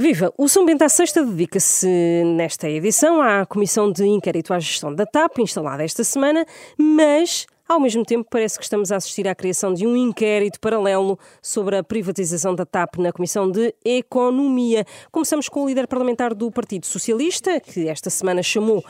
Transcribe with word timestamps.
Viva! 0.00 0.32
O 0.38 0.48
São 0.48 0.64
Bento 0.64 0.80
à 0.80 0.88
Sexta 0.88 1.22
dedica-se 1.22 1.86
nesta 2.34 2.66
edição 2.66 3.20
à 3.20 3.44
Comissão 3.44 3.92
de 3.92 4.02
Inquérito 4.06 4.54
à 4.54 4.58
Gestão 4.58 4.94
da 4.94 5.04
TAP, 5.04 5.40
instalada 5.40 5.84
esta 5.84 6.02
semana, 6.02 6.46
mas 6.78 7.46
ao 7.68 7.78
mesmo 7.78 8.02
tempo, 8.02 8.26
parece 8.28 8.58
que 8.58 8.64
estamos 8.64 8.90
a 8.90 8.96
assistir 8.96 9.28
à 9.28 9.34
criação 9.34 9.72
de 9.72 9.86
um 9.86 9.94
inquérito 9.94 10.58
paralelo 10.58 11.16
sobre 11.40 11.76
a 11.76 11.84
privatização 11.84 12.52
da 12.52 12.66
TAP 12.66 12.96
na 12.96 13.12
Comissão 13.12 13.48
de 13.48 13.72
Economia. 13.84 14.84
Começamos 15.12 15.48
com 15.48 15.62
o 15.62 15.68
líder 15.68 15.86
parlamentar 15.86 16.34
do 16.34 16.50
Partido 16.50 16.86
Socialista, 16.86 17.60
que 17.60 17.86
esta 17.86 18.10
semana 18.10 18.42
chamou 18.42 18.82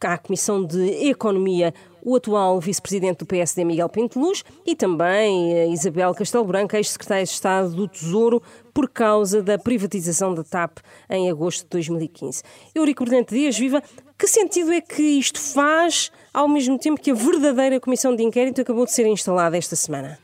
à 0.00 0.18
Comissão 0.18 0.64
de 0.64 1.08
Economia 1.08 1.72
o 2.08 2.16
atual 2.16 2.58
vice-presidente 2.58 3.18
do 3.18 3.26
PSD, 3.26 3.64
Miguel 3.64 3.88
Pinteluz, 3.90 4.42
e 4.64 4.74
também 4.74 5.70
Isabel 5.74 6.14
Castelo 6.14 6.44
Branco, 6.46 6.74
ex-secretária 6.74 7.24
de 7.24 7.30
Estado 7.30 7.68
do 7.68 7.86
Tesouro, 7.86 8.42
por 8.72 8.88
causa 8.88 9.42
da 9.42 9.58
privatização 9.58 10.34
da 10.34 10.42
TAP 10.42 10.78
em 11.10 11.30
agosto 11.30 11.64
de 11.64 11.68
2015. 11.68 12.42
Eurico 12.74 13.04
Bordente 13.04 13.34
Dias, 13.34 13.58
viva! 13.58 13.82
Que 14.18 14.26
sentido 14.26 14.72
é 14.72 14.80
que 14.80 15.02
isto 15.02 15.38
faz 15.38 16.10
ao 16.32 16.48
mesmo 16.48 16.78
tempo 16.78 16.98
que 16.98 17.10
a 17.10 17.14
verdadeira 17.14 17.78
comissão 17.78 18.16
de 18.16 18.22
inquérito 18.22 18.62
acabou 18.62 18.86
de 18.86 18.92
ser 18.92 19.06
instalada 19.06 19.58
esta 19.58 19.76
semana? 19.76 20.18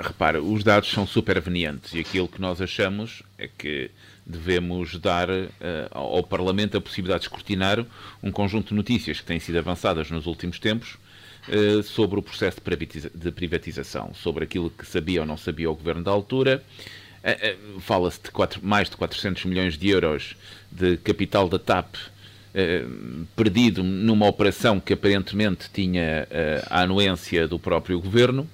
Repara, 0.00 0.42
os 0.42 0.64
dados 0.64 0.90
são 0.90 1.06
supervenientes 1.06 1.92
e 1.92 2.00
aquilo 2.00 2.26
que 2.26 2.40
nós 2.40 2.62
achamos 2.62 3.22
é 3.36 3.46
que 3.46 3.90
devemos 4.24 4.98
dar 4.98 5.28
uh, 5.28 5.50
ao 5.90 6.22
Parlamento 6.22 6.76
a 6.76 6.80
possibilidade 6.80 7.22
de 7.22 7.26
escrutinar 7.26 7.84
um 8.22 8.30
conjunto 8.30 8.68
de 8.68 8.74
notícias 8.74 9.20
que 9.20 9.26
têm 9.26 9.40
sido 9.40 9.58
avançadas 9.58 10.10
nos 10.10 10.26
últimos 10.26 10.58
tempos 10.58 10.96
uh, 11.48 11.82
sobre 11.82 12.18
o 12.18 12.22
processo 12.22 12.58
de 13.14 13.32
privatização, 13.32 14.12
sobre 14.14 14.44
aquilo 14.44 14.70
que 14.70 14.86
sabia 14.86 15.20
ou 15.20 15.26
não 15.26 15.36
sabia 15.36 15.70
o 15.70 15.74
governo 15.74 16.02
da 16.02 16.10
altura. 16.10 16.62
Uh, 17.22 17.80
Fala-se 17.80 18.20
de 18.22 18.30
quatro, 18.30 18.60
mais 18.62 18.88
de 18.88 18.96
400 18.96 19.44
milhões 19.44 19.76
de 19.76 19.88
euros 19.88 20.36
de 20.70 20.96
capital 20.96 21.48
da 21.48 21.58
TAP 21.58 21.96
perdido 23.34 23.82
numa 23.82 24.26
operação 24.26 24.78
que 24.78 24.92
aparentemente 24.92 25.70
tinha 25.72 26.28
a 26.68 26.82
anuência 26.82 27.48
do 27.48 27.58
próprio 27.58 27.98
governo. 27.98 28.46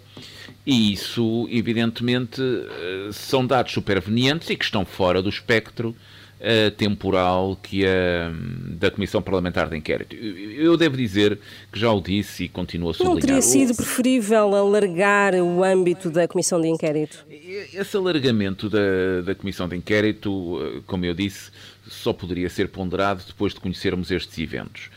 E 0.70 0.92
isso, 0.92 1.48
evidentemente, 1.50 2.42
uh, 2.42 3.10
são 3.10 3.46
dados 3.46 3.72
supervenientes 3.72 4.50
e 4.50 4.54
que 4.54 4.66
estão 4.66 4.84
fora 4.84 5.22
do 5.22 5.30
espectro 5.30 5.96
temporal 6.76 7.58
que 7.60 7.84
a, 7.84 8.30
da 8.78 8.92
Comissão 8.92 9.20
Parlamentar 9.20 9.68
de 9.68 9.76
Inquérito. 9.76 10.14
Eu 10.14 10.76
devo 10.76 10.96
dizer 10.96 11.36
que 11.72 11.80
já 11.80 11.90
o 11.90 12.00
disse 12.00 12.44
e 12.44 12.48
continuo 12.48 12.90
a 12.90 12.94
sublinhar. 12.94 13.14
Não 13.16 13.20
teria 13.20 13.42
sido 13.42 13.74
preferível 13.74 14.54
alargar 14.54 15.34
o 15.34 15.64
âmbito 15.64 16.08
da 16.10 16.28
Comissão 16.28 16.60
de 16.60 16.68
Inquérito? 16.68 17.26
Esse 17.28 17.96
alargamento 17.96 18.70
da, 18.70 19.22
da 19.24 19.34
Comissão 19.34 19.68
de 19.68 19.74
Inquérito, 19.74 20.80
como 20.86 21.04
eu 21.04 21.12
disse, 21.12 21.50
só 21.88 22.12
poderia 22.12 22.48
ser 22.48 22.68
ponderado 22.68 23.24
depois 23.26 23.52
de 23.52 23.58
conhecermos 23.58 24.12
estes 24.12 24.38
eventos. 24.38 24.90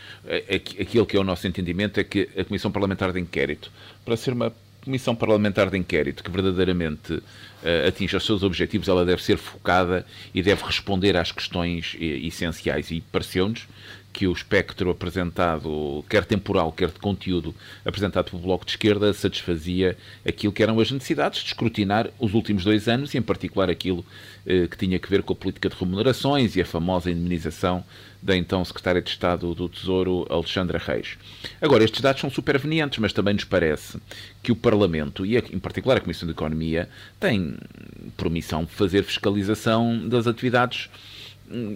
Aquilo 0.79 1.07
que 1.07 1.17
é 1.17 1.19
o 1.19 1.23
nosso 1.23 1.47
entendimento 1.47 1.99
é 1.99 2.03
que 2.03 2.29
a 2.37 2.43
Comissão 2.43 2.71
Parlamentar 2.71 3.11
de 3.11 3.19
Inquérito, 3.19 3.71
para 4.05 4.15
ser 4.15 4.33
uma 4.33 4.53
comissão 4.83 5.15
parlamentar 5.15 5.69
de 5.69 5.77
inquérito 5.77 6.23
que 6.23 6.31
verdadeiramente 6.31 7.13
uh, 7.13 7.87
atinja 7.87 8.17
os 8.17 8.25
seus 8.25 8.43
objetivos, 8.43 8.87
ela 8.87 9.05
deve 9.05 9.23
ser 9.23 9.37
focada 9.37 10.05
e 10.33 10.41
deve 10.41 10.63
responder 10.63 11.15
às 11.15 11.31
questões 11.31 11.93
uh, 11.93 12.03
essenciais. 12.03 12.91
E 12.91 13.01
pareceu-nos 13.11 13.67
que 14.13 14.27
o 14.27 14.31
espectro 14.31 14.89
apresentado, 14.89 16.03
quer 16.09 16.25
temporal, 16.25 16.71
quer 16.71 16.89
de 16.89 16.99
conteúdo, 16.99 17.55
apresentado 17.85 18.29
pelo 18.29 18.41
Bloco 18.41 18.65
de 18.65 18.71
Esquerda, 18.71 19.13
satisfazia 19.13 19.97
aquilo 20.27 20.51
que 20.51 20.61
eram 20.61 20.79
as 20.79 20.91
necessidades 20.91 21.41
de 21.41 21.47
escrutinar 21.47 22.09
os 22.19 22.33
últimos 22.33 22.63
dois 22.63 22.87
anos, 22.87 23.13
e 23.13 23.17
em 23.17 23.21
particular 23.21 23.69
aquilo 23.69 24.05
eh, 24.45 24.67
que 24.67 24.77
tinha 24.77 24.99
que 24.99 25.09
ver 25.09 25.23
com 25.23 25.33
a 25.33 25.35
política 25.35 25.69
de 25.69 25.75
remunerações 25.75 26.55
e 26.55 26.61
a 26.61 26.65
famosa 26.65 27.09
indemnização 27.09 27.83
da 28.21 28.35
então 28.35 28.63
Secretária 28.63 29.01
de 29.01 29.09
Estado 29.09 29.55
do 29.55 29.67
Tesouro, 29.67 30.27
Alexandra 30.29 30.77
Reis. 30.77 31.17
Agora, 31.59 31.83
estes 31.83 32.01
dados 32.01 32.21
são 32.21 32.29
supervenientes, 32.29 32.99
mas 32.99 33.13
também 33.13 33.33
nos 33.33 33.43
parece 33.43 33.99
que 34.43 34.51
o 34.51 34.55
Parlamento, 34.55 35.25
e 35.25 35.37
em 35.37 35.59
particular 35.59 35.97
a 35.97 36.01
Comissão 36.01 36.27
de 36.27 36.33
Economia, 36.33 36.87
tem 37.19 37.55
por 38.15 38.29
missão 38.29 38.67
fazer 38.67 39.03
fiscalização 39.03 40.07
das 40.07 40.27
atividades 40.27 40.89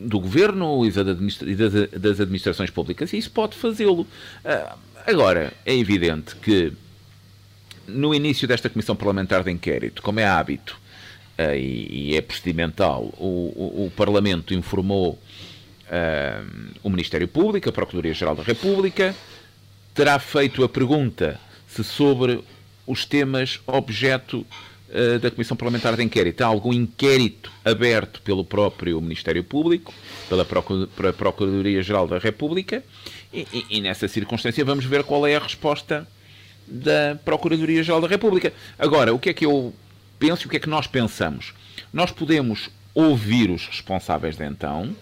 do 0.08 0.20
governo 0.20 0.86
e 0.86 0.92
das 0.92 2.20
administrações 2.20 2.70
públicas, 2.70 3.12
e 3.14 3.18
isso 3.18 3.32
pode 3.32 3.56
fazê-lo. 3.56 4.08
Ah, 4.44 4.78
agora, 5.06 5.54
é 5.66 5.76
evidente 5.76 6.36
que 6.38 6.72
no 7.88 8.16
início 8.16 8.48
desta 8.48 8.70
Comissão 8.70 8.96
Parlamentar 8.96 9.44
de 9.44 9.52
Inquérito, 9.52 10.02
como 10.02 10.20
é 10.20 10.26
hábito 10.26 10.80
ah, 11.38 11.56
e 11.56 12.16
é 12.16 12.22
procedimental, 12.22 13.14
o, 13.18 13.86
o, 13.86 13.92
Parlamento 13.96 14.54
informou 14.54 15.12
uh, 15.14 16.72
o 16.82 16.90
Ministério 16.90 17.28
Público, 17.28 17.70
a 17.70 17.72
Procuradoria-Geral 17.72 18.36
da 18.36 18.44
República, 18.44 19.16
terá 19.94 20.18
feito 20.20 20.64
a 20.64 20.70
pergunta 20.70 21.40
se 21.68 21.84
sobre 21.84 22.42
os 22.88 23.06
temas 23.06 23.60
objeto 23.68 24.46
eh, 24.90 25.18
da 25.18 25.32
Comissão 25.32 25.58
Parlamentar 25.58 25.96
de 25.96 26.04
Inquérito. 26.04 26.44
Há 26.44 26.48
algum 26.48 26.72
inquérito 26.72 27.52
aberto 27.64 28.22
pelo 28.22 28.46
próprio 28.46 29.02
Ministério 29.02 29.44
Público, 29.44 29.94
pela 30.30 30.46
Procuradoria-Geral 30.46 32.08
da 32.08 32.20
República, 32.20 32.84
e, 33.34 33.48
e, 33.52 33.66
e, 33.78 33.82
nessa 33.82 34.08
circunstância 34.08 34.64
vamos 34.64 34.86
ver 34.86 35.04
qual 35.04 35.26
é 35.26 35.36
a 35.36 35.40
resposta 35.40 36.08
da 36.68 37.18
Procuradoria-Geral 37.26 38.00
da 38.00 38.08
República. 38.08 38.54
Agora, 38.78 39.14
o 39.14 39.20
que 39.20 39.30
é 39.30 39.34
que 39.34 39.46
eu 39.46 39.74
penso 40.20 40.44
e 40.44 40.48
o 40.48 40.50
que 40.50 40.58
é 40.58 40.60
que 40.60 40.70
nós 40.70 40.88
pensamos? 40.88 41.54
Nós 41.92 42.12
podemos 42.12 42.70
ouvir 42.94 43.50
os 43.50 43.68
responsáveis 43.68 44.38
de 44.38 44.46
então, 44.46 44.96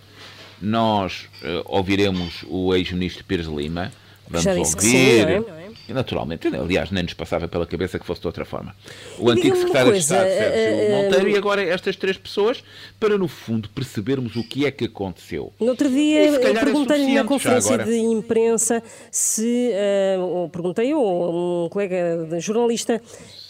nós 0.61 1.27
uh, 1.43 1.61
ouviremos 1.65 2.43
o 2.47 2.73
ex-ministro 2.73 3.23
Pires 3.25 3.47
Lima, 3.47 3.91
vamos 4.27 4.45
ouvir. 4.45 5.62
É? 5.87 5.93
naturalmente, 5.93 6.47
aliás, 6.47 6.91
nem 6.91 7.03
nos 7.03 7.13
passava 7.13 7.47
pela 7.47 7.65
cabeça 7.65 7.99
que 7.99 8.05
fosse 8.05 8.21
de 8.21 8.27
outra 8.27 8.45
forma. 8.45 8.75
O 9.19 9.29
antigo 9.29 9.55
secretário 9.55 9.91
de 9.91 9.99
Estado, 9.99 10.27
Sérgio 10.27 10.75
uh, 10.75 11.03
Monteiro, 11.03 11.29
e 11.29 11.37
agora 11.37 11.61
estas 11.61 11.95
três 11.95 12.17
pessoas, 12.17 12.63
para 12.99 13.17
no 13.17 13.27
fundo 13.27 13.69
percebermos 13.69 14.35
o 14.35 14.43
que 14.43 14.65
é 14.65 14.71
que 14.71 14.85
aconteceu. 14.85 15.51
No 15.59 15.67
outro 15.67 15.89
dia, 15.89 16.39
perguntei-lhe 16.39 17.15
na 17.15 17.23
conferência 17.23 17.77
de 17.77 17.97
imprensa 17.97 18.81
se, 19.11 19.71
uh, 20.17 20.21
ou 20.21 20.49
perguntei 20.49 20.93
ou 20.93 21.65
um 21.65 21.69
colega 21.69 22.39
jornalista, 22.39 23.01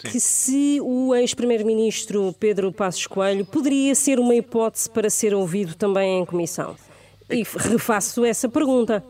Sim. 0.02 0.08
que 0.08 0.20
se 0.20 0.78
o 0.82 1.14
ex-primeiro-ministro 1.14 2.34
Pedro 2.38 2.72
Passos 2.72 3.06
Coelho 3.06 3.44
poderia 3.44 3.94
ser 3.94 4.18
uma 4.18 4.34
hipótese 4.34 4.90
para 4.90 5.08
ser 5.08 5.34
ouvido 5.34 5.74
também 5.74 6.20
em 6.20 6.24
comissão. 6.24 6.74
E 7.30 7.42
refaço 7.42 8.24
essa 8.24 8.48
pergunta. 8.48 9.02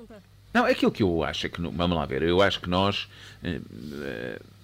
Não, 0.55 0.65
aquilo 0.65 0.93
que 0.93 1.03
eu 1.03 1.25
acho 1.25 1.47
é 1.47 1.49
que, 1.49 1.61
vamos 1.61 1.97
lá 1.97 2.07
ver, 2.07 2.23
eu 2.23 2.41
acho 2.41 2.61
que 2.61 2.71
nós. 2.71 3.09
Uh, 3.43 4.55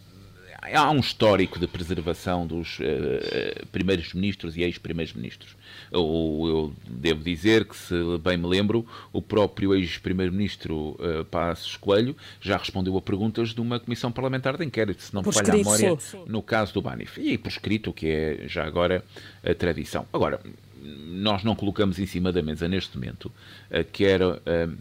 há 0.75 0.91
um 0.91 1.01
histórico 1.01 1.59
de 1.59 1.67
preservação 1.67 2.47
dos 2.47 2.79
uh, 2.79 3.67
primeiros 3.73 4.13
ministros 4.13 4.57
e 4.57 4.63
ex-primeiros-ministros. 4.63 5.57
Eu, 5.91 6.45
eu, 6.47 6.73
devo 6.87 7.23
dizer 7.23 7.65
que, 7.65 7.77
se 7.77 7.95
bem 8.23 8.37
me 8.37 8.47
lembro, 8.47 8.87
o 9.13 9.23
próprio 9.23 9.75
ex-primeiro-ministro 9.75 10.97
uh, 11.01 11.25
Passos 11.25 11.77
Coelho 11.77 12.17
já 12.41 12.57
respondeu 12.57 12.97
a 12.97 13.03
perguntas 13.03 13.55
de 13.55 13.61
uma 13.61 13.81
comissão 13.81 14.13
parlamentar 14.13 14.57
de 14.57 14.65
inquérito, 14.65 15.03
se 15.03 15.15
não 15.15 15.23
me 15.23 15.33
falha 15.33 15.53
a 15.53 15.57
memória, 15.57 15.97
sim. 15.99 16.23
no 16.27 16.43
caso 16.43 16.75
do 16.75 16.83
Banif. 16.83 17.19
E 17.19 17.39
por 17.39 17.49
escrito, 17.49 17.93
que 17.93 18.07
é 18.07 18.45
já 18.47 18.65
agora 18.65 19.05
a 19.43 19.55
tradição. 19.55 20.07
Agora, 20.13 20.41
nós 20.83 21.43
não 21.43 21.55
colocamos 21.55 21.99
em 21.99 22.07
cima 22.07 22.33
da 22.33 22.43
mesa 22.43 22.69
neste 22.69 22.97
momento, 22.97 23.27
uh, 23.71 23.85
quer. 23.91 24.23
Uh, 24.23 24.79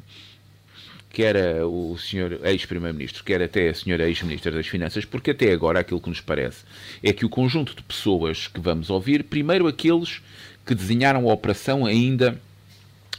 quer 1.10 1.64
o 1.64 1.98
senhor 1.98 2.40
ex-primeiro-ministro, 2.44 3.24
quer 3.24 3.42
até 3.42 3.70
a 3.70 3.74
senhora 3.74 4.08
ex-ministra 4.08 4.52
das 4.52 4.68
Finanças, 4.68 5.06
porque 5.06 5.32
até 5.32 5.52
agora 5.52 5.80
aquilo 5.80 6.00
que 6.00 6.10
nos 6.10 6.22
parece 6.22 6.64
é 7.02 7.12
que 7.12 7.26
o 7.26 7.30
conjunto 7.30 7.76
de 7.76 7.82
pessoas 7.82 8.48
que 8.48 8.60
vamos 8.60 8.90
ouvir, 8.90 9.24
primeiro 9.24 9.68
aqueles 9.68 10.22
que 10.66 10.76
desenharam 10.76 11.30
a 11.30 11.34
operação 11.34 11.86
ainda 11.86 12.40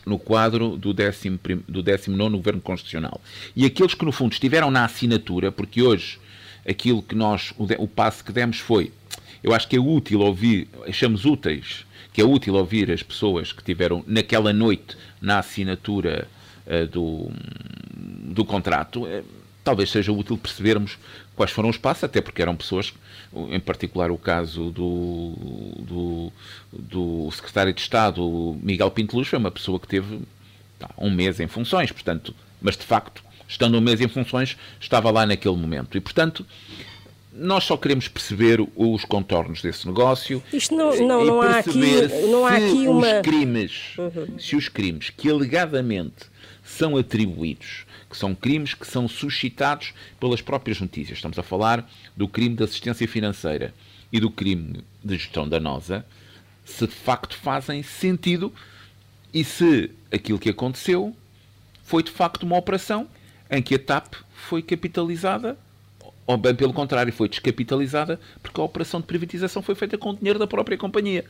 no 0.07 0.19
quadro 0.19 0.77
do 0.77 0.95
19 0.95 1.65
do 1.69 1.83
19 1.83 2.37
Governo 2.37 2.61
Constitucional, 2.61 3.21
e 3.55 3.67
aqueles 3.67 3.95
que 3.95 4.05
no 4.05 4.13
fundo 4.13 4.33
estiveram 4.33 4.71
na 4.71 4.85
assinatura, 4.85 5.51
porque 5.51 5.83
hoje 5.83 6.19
aquilo 6.69 7.03
que 7.03 7.15
nós, 7.15 7.53
o, 7.59 7.67
o 7.83 7.89
passo 7.89 8.25
que 8.25 8.33
demos 8.33 8.59
foi, 8.59 8.93
eu 9.43 9.55
acho 9.55 9.67
que 9.69 9.77
é 9.77 9.81
útil 9.81 10.21
ouvir, 10.21 10.69
achamos 10.87 11.25
úteis, 11.25 11.85
que 12.13 12.21
é 12.21 12.25
útil 12.25 12.55
ouvir 12.55 12.91
as 12.91 13.03
pessoas 13.03 13.53
que 13.53 13.63
tiveram 13.63 14.05
naquela 14.07 14.53
noite 14.53 14.97
na 15.21 15.39
assinatura 15.39 16.29
uh, 16.67 16.87
do, 16.89 17.31
do 18.31 18.45
contrato, 18.45 19.07
é, 19.07 19.23
talvez 19.65 19.91
seja 19.91 20.13
útil 20.13 20.39
percebermos 20.39 20.99
quais 21.35 21.51
foram 21.51 21.69
os 21.69 21.77
passos, 21.77 22.05
até 22.05 22.21
porque 22.21 22.41
eram 22.41 22.57
pessoas, 22.57 22.93
em 23.51 23.61
particular 23.61 24.11
o 24.11 24.19
caso 24.19 24.71
do, 24.71 25.35
do, 25.79 26.33
do 26.73 27.31
secretário 27.33 27.73
de 27.73 27.81
Estado, 27.81 28.59
Miguel 28.63 28.91
Pinto 28.91 29.17
Luz, 29.17 29.29
foi 29.29 29.39
uma 29.39 29.51
pessoa 29.51 29.79
que 29.79 29.87
teve 29.87 30.21
tá, 30.79 30.91
um 30.97 31.11
mês 31.11 31.41
em 31.41 31.49
funções, 31.49 31.91
portanto, 31.91 32.35
mas 32.61 32.77
de 32.77 32.85
facto, 32.85 33.23
estando 33.49 33.77
um 33.77 33.81
mês 33.81 34.01
em 34.01 34.09
funções, 34.09 34.57
estava 34.81 35.11
lá 35.11 35.27
naquele 35.27 35.57
momento. 35.57 35.97
E, 35.97 36.01
portanto, 36.01 36.47
nós 37.33 37.65
só 37.65 37.77
queremos 37.77 38.09
perceber 38.09 38.61
os 38.77 39.05
contornos 39.05 39.63
desse 39.63 39.87
negócio. 39.87 40.43
Isto 40.53 40.75
não, 40.75 40.97
não, 40.97 41.25
não 41.25 41.43
há 41.43 41.59
aqui, 41.59 42.09
não 42.29 42.47
há 42.47 42.57
aqui 42.57 42.87
uma. 42.89 43.17
Os 43.17 43.23
crimes, 43.23 43.73
uhum. 43.97 44.39
Se 44.39 44.57
os 44.57 44.69
crimes 44.69 45.11
que 45.11 45.31
alegadamente 45.31 46.31
são 46.65 46.97
atribuídos, 46.97 47.87
que 48.09 48.17
são 48.17 48.35
crimes 48.35 48.75
que 48.75 48.87
são 48.87 49.09
suscitados 49.09 49.93
pelas 50.19 50.41
próprias 50.41 50.81
notícias, 50.81 51.19
estamos 51.19 51.39
a 51.39 51.43
falar 51.43 51.89
do 52.17 52.29
crime 52.29 52.57
de 52.57 52.65
assistência 52.65 53.07
financeira 53.07 53.75
e 54.13 54.21
do 54.21 54.31
crime 54.31 54.85
de 55.03 55.17
gestão 55.17 55.49
danosa, 55.49 56.05
se 56.65 56.87
de 56.87 56.95
facto 56.95 57.37
fazem 57.37 57.83
sentido 57.83 58.53
e 59.33 59.45
se 59.45 59.91
aquilo 60.13 60.39
que 60.39 60.51
aconteceu 60.51 61.15
foi 61.83 62.03
de 62.03 62.11
facto 62.11 62.43
uma 62.43 62.57
operação 62.57 63.09
em 63.51 63.63
que 63.63 63.75
a 63.75 63.79
TAP 63.79 64.15
foi 64.33 64.63
capitalizada 64.63 65.57
ou 66.31 66.37
bem 66.37 66.55
pelo 66.55 66.73
contrário, 66.73 67.13
foi 67.13 67.29
descapitalizada 67.29 68.21
porque 68.41 68.61
a 68.61 68.65
operação 68.65 69.01
de 69.01 69.07
privatização 69.07 69.63
foi 69.63 69.75
feita 69.75 69.99
com 69.99 70.11
o 70.11 70.17
dinheiro 70.17 70.39
da 70.39 70.47
própria 70.47 70.79
companhia. 70.79 71.25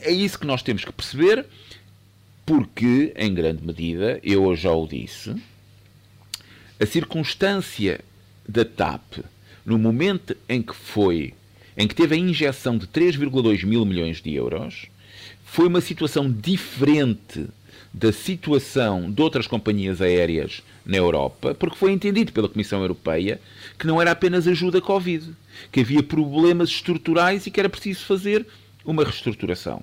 É 0.00 0.10
isso 0.10 0.38
que 0.38 0.46
nós 0.46 0.62
temos 0.62 0.82
que 0.82 0.92
perceber, 0.92 1.44
porque, 2.46 3.12
em 3.16 3.32
grande 3.32 3.64
medida, 3.66 4.20
eu 4.22 4.54
já 4.54 4.72
o 4.72 4.86
disse, 4.86 5.34
a 6.78 6.84
circunstância 6.84 8.00
da 8.46 8.64
TAP, 8.64 9.24
no 9.64 9.78
momento 9.78 10.36
em 10.48 10.60
que 10.60 10.74
foi, 10.74 11.32
em 11.76 11.88
que 11.88 11.94
teve 11.94 12.14
a 12.14 12.18
injeção 12.18 12.76
de 12.76 12.86
3,2 12.86 13.64
mil 13.64 13.84
milhões 13.86 14.20
de 14.20 14.34
euros, 14.34 14.86
foi 15.44 15.66
uma 15.66 15.80
situação 15.80 16.30
diferente 16.30 17.46
da 17.92 18.12
situação 18.12 19.10
de 19.10 19.22
outras 19.22 19.46
companhias 19.46 20.02
aéreas 20.02 20.62
na 20.84 20.96
Europa, 20.96 21.54
porque 21.54 21.78
foi 21.78 21.92
entendido 21.92 22.32
pela 22.32 22.48
Comissão 22.48 22.80
Europeia 22.80 23.40
que 23.78 23.86
não 23.86 24.02
era 24.02 24.10
apenas 24.10 24.46
ajuda 24.46 24.80
Covid, 24.80 25.32
que 25.72 25.80
havia 25.80 26.02
problemas 26.02 26.68
estruturais 26.68 27.46
e 27.46 27.50
que 27.50 27.60
era 27.60 27.68
preciso 27.68 28.04
fazer 28.04 28.46
uma 28.84 29.04
reestruturação 29.04 29.82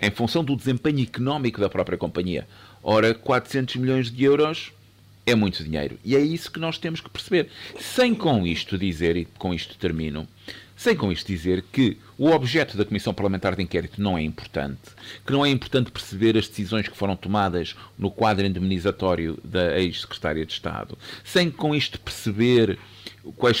em 0.00 0.10
função 0.10 0.42
do 0.42 0.56
desempenho 0.56 1.02
económico 1.02 1.60
da 1.60 1.68
própria 1.68 1.98
companhia. 1.98 2.46
Ora, 2.82 3.14
400 3.14 3.76
milhões 3.76 4.10
de 4.10 4.24
euros 4.24 4.72
é 5.26 5.34
muito 5.34 5.62
dinheiro. 5.62 5.98
E 6.04 6.16
é 6.16 6.20
isso 6.20 6.50
que 6.50 6.58
nós 6.58 6.78
temos 6.78 7.00
que 7.00 7.10
perceber. 7.10 7.48
Sem 7.78 8.14
com 8.14 8.46
isto 8.46 8.78
dizer, 8.78 9.16
e 9.16 9.24
com 9.24 9.52
isto 9.52 9.76
termino, 9.76 10.26
sem 10.80 10.96
com 10.96 11.12
isto 11.12 11.26
dizer 11.26 11.62
que 11.70 11.98
o 12.16 12.30
objeto 12.30 12.74
da 12.74 12.86
Comissão 12.86 13.12
Parlamentar 13.12 13.54
de 13.54 13.62
Inquérito 13.62 14.00
não 14.00 14.16
é 14.16 14.22
importante, 14.22 14.80
que 15.26 15.32
não 15.32 15.44
é 15.44 15.50
importante 15.50 15.90
perceber 15.90 16.38
as 16.38 16.48
decisões 16.48 16.88
que 16.88 16.96
foram 16.96 17.14
tomadas 17.14 17.76
no 17.98 18.10
quadro 18.10 18.46
indemnizatório 18.46 19.38
da 19.44 19.78
ex-secretária 19.78 20.46
de 20.46 20.52
Estado, 20.54 20.96
sem 21.22 21.50
com 21.50 21.74
isto 21.74 22.00
perceber 22.00 22.78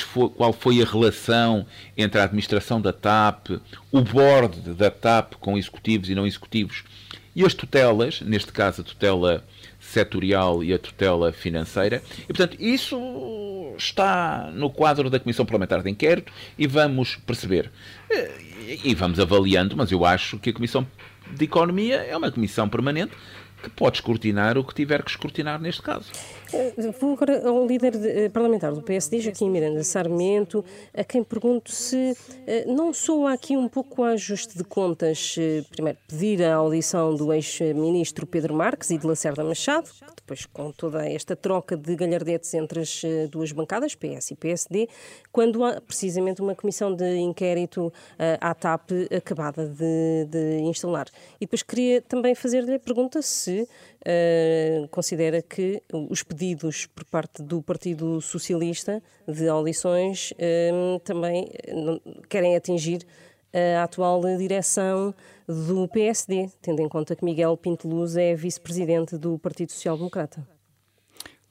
foi, 0.04 0.28
qual 0.30 0.52
foi 0.52 0.82
a 0.82 0.84
relação 0.84 1.66
entre 1.96 2.20
a 2.20 2.24
administração 2.24 2.80
da 2.80 2.92
TAP, 2.92 3.50
o 3.90 4.00
board 4.00 4.60
da 4.74 4.90
TAP 4.90 5.34
com 5.34 5.56
executivos 5.58 6.08
e 6.08 6.14
não 6.14 6.26
executivos 6.26 6.84
e 7.34 7.44
as 7.44 7.54
tutelas, 7.54 8.20
neste 8.20 8.52
caso 8.52 8.80
a 8.80 8.84
tutela 8.84 9.44
setorial 9.78 10.62
e 10.62 10.72
a 10.72 10.78
tutela 10.78 11.32
financeira. 11.32 12.02
E, 12.24 12.26
portanto, 12.26 12.56
isso 12.60 13.74
está 13.78 14.50
no 14.52 14.70
quadro 14.70 15.08
da 15.08 15.18
Comissão 15.18 15.46
Parlamentar 15.46 15.82
de 15.82 15.90
Inquérito 15.90 16.32
e 16.58 16.66
vamos 16.66 17.16
perceber. 17.16 17.70
E 18.84 18.94
vamos 18.94 19.18
avaliando, 19.18 19.76
mas 19.76 19.90
eu 19.90 20.04
acho 20.04 20.38
que 20.38 20.50
a 20.50 20.52
Comissão 20.52 20.86
de 21.32 21.44
Economia 21.44 21.96
é 21.96 22.16
uma 22.16 22.30
comissão 22.30 22.68
permanente 22.68 23.12
que 23.60 23.70
pode 23.70 23.98
escrutinar 23.98 24.56
o 24.58 24.64
que 24.64 24.74
tiver 24.74 25.02
que 25.02 25.10
escrutinar 25.10 25.60
neste 25.60 25.82
caso. 25.82 26.10
Eh, 26.52 26.74
vou 26.98 27.12
agora 27.12 27.48
ao 27.48 27.66
líder 27.66 27.96
de, 27.96 28.08
eh, 28.08 28.28
parlamentar 28.28 28.72
do 28.72 28.82
PSD, 28.82 29.20
Joaquim 29.20 29.48
Miranda 29.48 29.84
Sarmento, 29.84 30.64
a 30.92 31.04
quem 31.04 31.22
pergunto 31.22 31.70
se 31.70 32.16
eh, 32.46 32.64
não 32.66 32.92
soa 32.92 33.32
aqui 33.32 33.56
um 33.56 33.68
pouco 33.68 34.02
a 34.02 34.10
ajuste 34.10 34.58
de 34.58 34.64
contas, 34.64 35.36
primeiro 35.70 35.98
pedir 36.08 36.42
a 36.42 36.56
audição 36.56 37.14
do 37.14 37.32
ex-ministro 37.32 38.26
Pedro 38.26 38.54
Marques 38.54 38.90
e 38.90 38.98
de 38.98 39.06
Lacerda 39.06 39.44
Machado, 39.44 39.88
que 39.88 40.16
depois 40.16 40.46
com 40.46 40.72
toda 40.72 41.08
esta 41.08 41.36
troca 41.36 41.76
de 41.76 41.94
galhardetes 41.94 42.52
entre 42.54 42.80
as 42.80 43.02
duas 43.30 43.52
bancadas, 43.52 43.94
PS 43.94 44.32
e 44.32 44.36
PSD, 44.36 44.88
quando 45.30 45.64
há 45.64 45.80
precisamente 45.80 46.42
uma 46.42 46.54
comissão 46.54 46.94
de 46.94 47.16
inquérito 47.18 47.92
à 48.40 48.54
TAP 48.54 48.90
acabada 49.16 49.66
de, 49.66 50.26
de 50.28 50.60
instalar. 50.62 51.06
E 51.36 51.46
depois 51.46 51.62
queria 51.62 52.00
também 52.02 52.34
fazer-lhe 52.34 52.74
a 52.74 52.78
pergunta 52.78 53.22
se 53.22 53.49
uh, 53.58 54.88
considera 54.88 55.42
que 55.42 55.82
os 55.92 56.22
pedidos 56.22 56.86
por 56.86 57.04
parte 57.04 57.42
do 57.42 57.62
Partido 57.62 58.20
Socialista 58.20 59.02
de 59.26 59.48
audições 59.48 60.32
uh, 60.32 60.98
também 61.00 61.50
querem 62.28 62.56
atingir 62.56 63.06
a 63.76 63.82
atual 63.82 64.22
direção 64.38 65.12
do 65.48 65.88
PSD, 65.88 66.48
tendo 66.62 66.82
em 66.82 66.88
conta 66.88 67.16
que 67.16 67.24
Miguel 67.24 67.56
Pinto 67.56 67.88
Luz 67.88 68.16
é 68.16 68.32
vice-presidente 68.36 69.18
do 69.18 69.40
Partido 69.40 69.72
Social 69.72 69.96
Democrata. 69.96 70.46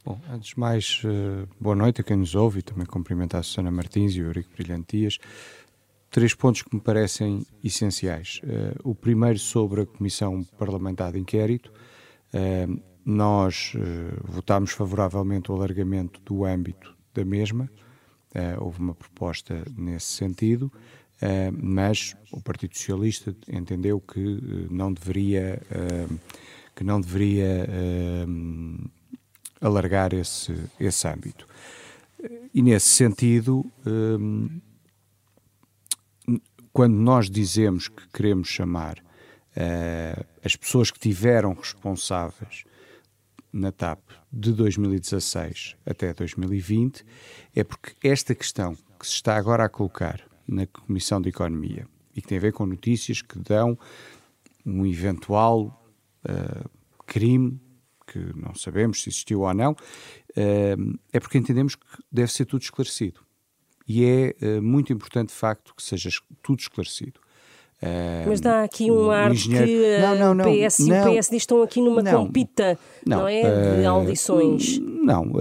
Bom, 0.06 0.18
antes 0.32 0.52
de 0.52 0.60
mais, 0.60 1.02
boa 1.60 1.76
noite 1.76 2.00
a 2.00 2.04
quem 2.06 2.16
nos 2.16 2.36
ouve 2.36 2.60
e 2.60 2.62
também 2.62 2.86
cumprimentar 2.86 3.42
a 3.42 3.44
Susana 3.44 3.70
Martins 3.70 4.16
e 4.16 4.22
o 4.22 4.28
Eurico 4.28 4.50
Brilhantias. 4.54 5.20
Três 6.10 6.34
pontos 6.34 6.64
que 6.64 6.76
me 6.76 6.82
parecem 6.82 7.46
essenciais. 7.64 8.42
Uh, 8.44 8.90
o 8.90 8.96
primeiro 8.96 9.40
sobre 9.40 9.82
a 9.82 9.86
Comissão 9.86 10.44
Parlamentar 10.58 11.12
de 11.12 11.20
Inquérito. 11.20 11.72
Uh, 12.34 12.82
nós 13.06 13.74
votámos 14.24 14.72
favoravelmente 14.72 15.52
o 15.52 15.56
alargamento 15.56 16.22
do 16.24 16.46
âmbito 16.46 16.96
da 17.12 17.26
mesma. 17.26 17.68
houve 18.60 18.80
uma 18.80 18.94
proposta 18.94 19.64
nesse 19.76 20.08
sentido. 20.08 20.72
Uh, 21.22 21.52
mas 21.52 22.16
o 22.32 22.42
Partido 22.42 22.78
Socialista 22.78 23.36
entendeu 23.52 24.00
que 24.00 24.20
uh, 24.20 24.68
não 24.72 24.94
deveria 24.94 25.62
uh, 25.70 26.20
que 26.74 26.84
não 26.84 27.02
deveria 27.02 27.68
alargar 29.60 30.14
esse, 30.14 30.56
esse 30.80 31.06
âmbito. 31.06 31.46
E 32.54 32.62
nesse 32.62 32.88
sentido, 32.88 33.70
quando 36.72 36.96
nós 36.96 37.30
dizemos 37.30 37.88
que 37.88 38.08
queremos 38.10 38.48
chamar 38.48 39.04
as 40.44 40.56
pessoas 40.56 40.90
que 40.90 41.00
tiveram 41.00 41.54
responsáveis 41.54 42.64
na 43.52 43.72
TAP 43.72 44.00
de 44.32 44.54
2016 44.54 45.76
até 45.86 46.14
2020, 46.14 47.04
é 47.56 47.64
porque 47.64 47.94
esta 48.08 48.36
questão 48.36 48.76
que 49.00 49.06
se 49.08 49.14
está 49.14 49.36
agora 49.36 49.66
a 49.66 49.70
colocar 49.70 50.22
na 50.48 50.66
Comissão 50.68 51.22
de 51.22 51.30
Economia 51.30 51.88
e 52.16 52.22
que 52.22 52.28
tem 52.28 52.38
a 52.38 52.42
ver 52.42 52.54
com 52.54 52.66
notícias 52.66 53.22
que 53.22 53.40
dão 53.40 53.78
um 54.66 54.86
eventual 54.86 55.84
uh, 56.26 56.70
crime 57.06 57.60
que 58.06 58.20
não 58.36 58.56
sabemos 58.56 59.04
se 59.04 59.10
existiu 59.10 59.42
ou 59.42 59.54
não, 59.54 59.72
uh, 59.72 61.00
é 61.14 61.20
porque 61.20 61.38
entendemos 61.38 61.76
que 61.76 61.86
deve 62.12 62.32
ser 62.32 62.46
tudo 62.46 62.62
esclarecido. 62.62 63.22
E 63.90 64.06
é 64.06 64.36
uh, 64.40 64.62
muito 64.62 64.94
importante, 64.94 65.30
de 65.30 65.36
facto, 65.36 65.74
que 65.76 65.82
seja 65.82 66.12
tudo 66.44 66.60
esclarecido. 66.60 67.20
Mas 68.28 68.42
dá 68.42 68.64
aqui 68.64 68.92
um 68.92 69.10
ar 69.10 69.32
engenheiro... 69.32 69.66
que 69.66 70.02
não, 70.02 70.16
não, 70.16 70.34
não, 70.34 70.52
o 70.52 70.68
PS 70.68 70.80
e 70.80 70.92
o 70.92 71.04
PSD 71.04 71.38
estão 71.38 71.64
aqui 71.64 71.82
numa 71.82 72.04
não, 72.04 72.26
compita, 72.26 72.78
não, 73.06 73.20
não 73.20 73.28
é? 73.28 73.78
De 73.78 73.86
audições. 73.86 74.78
Não, 74.80 75.32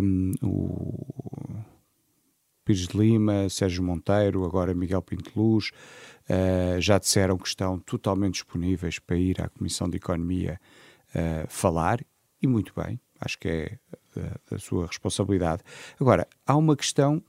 um, 0.00 0.32
o 0.40 1.56
Pires 2.64 2.86
de 2.86 2.96
Lima, 2.96 3.48
Sérgio 3.48 3.82
Monteiro, 3.82 4.44
agora 4.44 4.72
Miguel 4.72 5.02
Pinto 5.02 5.32
Luz, 5.34 5.72
uh, 6.30 6.80
já 6.80 6.98
disseram 6.98 7.36
que 7.36 7.48
estão 7.48 7.80
totalmente 7.80 8.34
disponíveis 8.34 9.00
para 9.00 9.16
ir 9.16 9.42
à 9.42 9.48
Comissão 9.48 9.90
de 9.90 9.96
Economia 9.96 10.60
uh, 11.08 11.46
falar, 11.48 11.98
e 12.40 12.46
muito 12.46 12.72
bem, 12.80 13.00
acho 13.20 13.38
que 13.38 13.48
é 13.48 13.78
a 14.50 14.58
sua 14.58 14.86
responsabilidade. 14.86 15.62
Agora, 15.98 16.28
há 16.46 16.56
uma 16.56 16.76
questão 16.76 17.22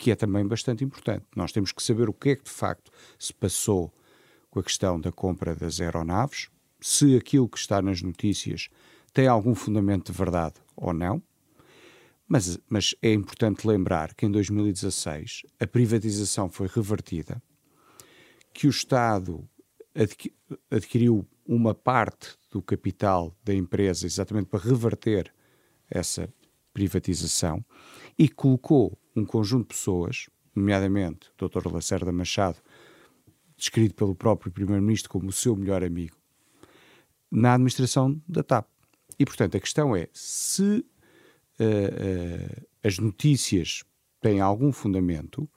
que 0.00 0.10
é 0.10 0.16
também 0.16 0.46
bastante 0.46 0.82
importante. 0.82 1.26
Nós 1.36 1.52
temos 1.52 1.72
que 1.72 1.82
saber 1.82 2.08
o 2.08 2.12
que 2.14 2.30
é 2.30 2.36
que 2.36 2.44
de 2.44 2.50
facto 2.50 2.90
se 3.18 3.34
passou 3.34 3.92
com 4.48 4.58
a 4.58 4.62
questão 4.62 4.98
da 4.98 5.12
compra 5.12 5.54
das 5.54 5.78
aeronaves, 5.78 6.48
se 6.80 7.14
aquilo 7.14 7.46
que 7.46 7.58
está 7.58 7.82
nas 7.82 8.00
notícias 8.00 8.70
tem 9.12 9.26
algum 9.26 9.54
fundamento 9.54 10.10
de 10.10 10.16
verdade 10.16 10.54
ou 10.74 10.94
não. 10.94 11.22
Mas, 12.26 12.58
mas 12.66 12.94
é 13.02 13.12
importante 13.12 13.66
lembrar 13.66 14.14
que 14.14 14.24
em 14.24 14.30
2016 14.30 15.42
a 15.60 15.66
privatização 15.66 16.48
foi 16.48 16.66
revertida, 16.66 17.42
que 18.54 18.66
o 18.66 18.70
Estado 18.70 19.46
adquiriu 20.70 21.28
uma 21.44 21.74
parte 21.74 22.38
do 22.50 22.62
capital 22.62 23.36
da 23.44 23.52
empresa 23.52 24.06
exatamente 24.06 24.46
para 24.46 24.60
reverter 24.60 25.30
essa 25.90 26.32
privatização 26.72 27.62
e 28.18 28.28
colocou 28.28 28.96
um 29.14 29.24
conjunto 29.24 29.62
de 29.62 29.74
pessoas, 29.74 30.28
nomeadamente 30.54 31.30
o 31.40 31.48
Dr. 31.48 31.72
Lacerda 31.72 32.12
Machado, 32.12 32.58
descrito 33.56 33.94
pelo 33.94 34.14
próprio 34.14 34.50
Primeiro-Ministro 34.50 35.10
como 35.10 35.28
o 35.28 35.32
seu 35.32 35.54
melhor 35.54 35.84
amigo, 35.84 36.16
na 37.30 37.54
administração 37.54 38.20
da 38.26 38.42
TAP. 38.42 38.66
E, 39.18 39.24
portanto, 39.24 39.56
a 39.56 39.60
questão 39.60 39.94
é 39.94 40.08
se 40.12 40.62
uh, 40.62 41.62
uh, 41.62 42.66
as 42.82 42.98
notícias 42.98 43.84
tem 44.20 44.40
algum 44.40 44.72
fundamento, 44.72 45.48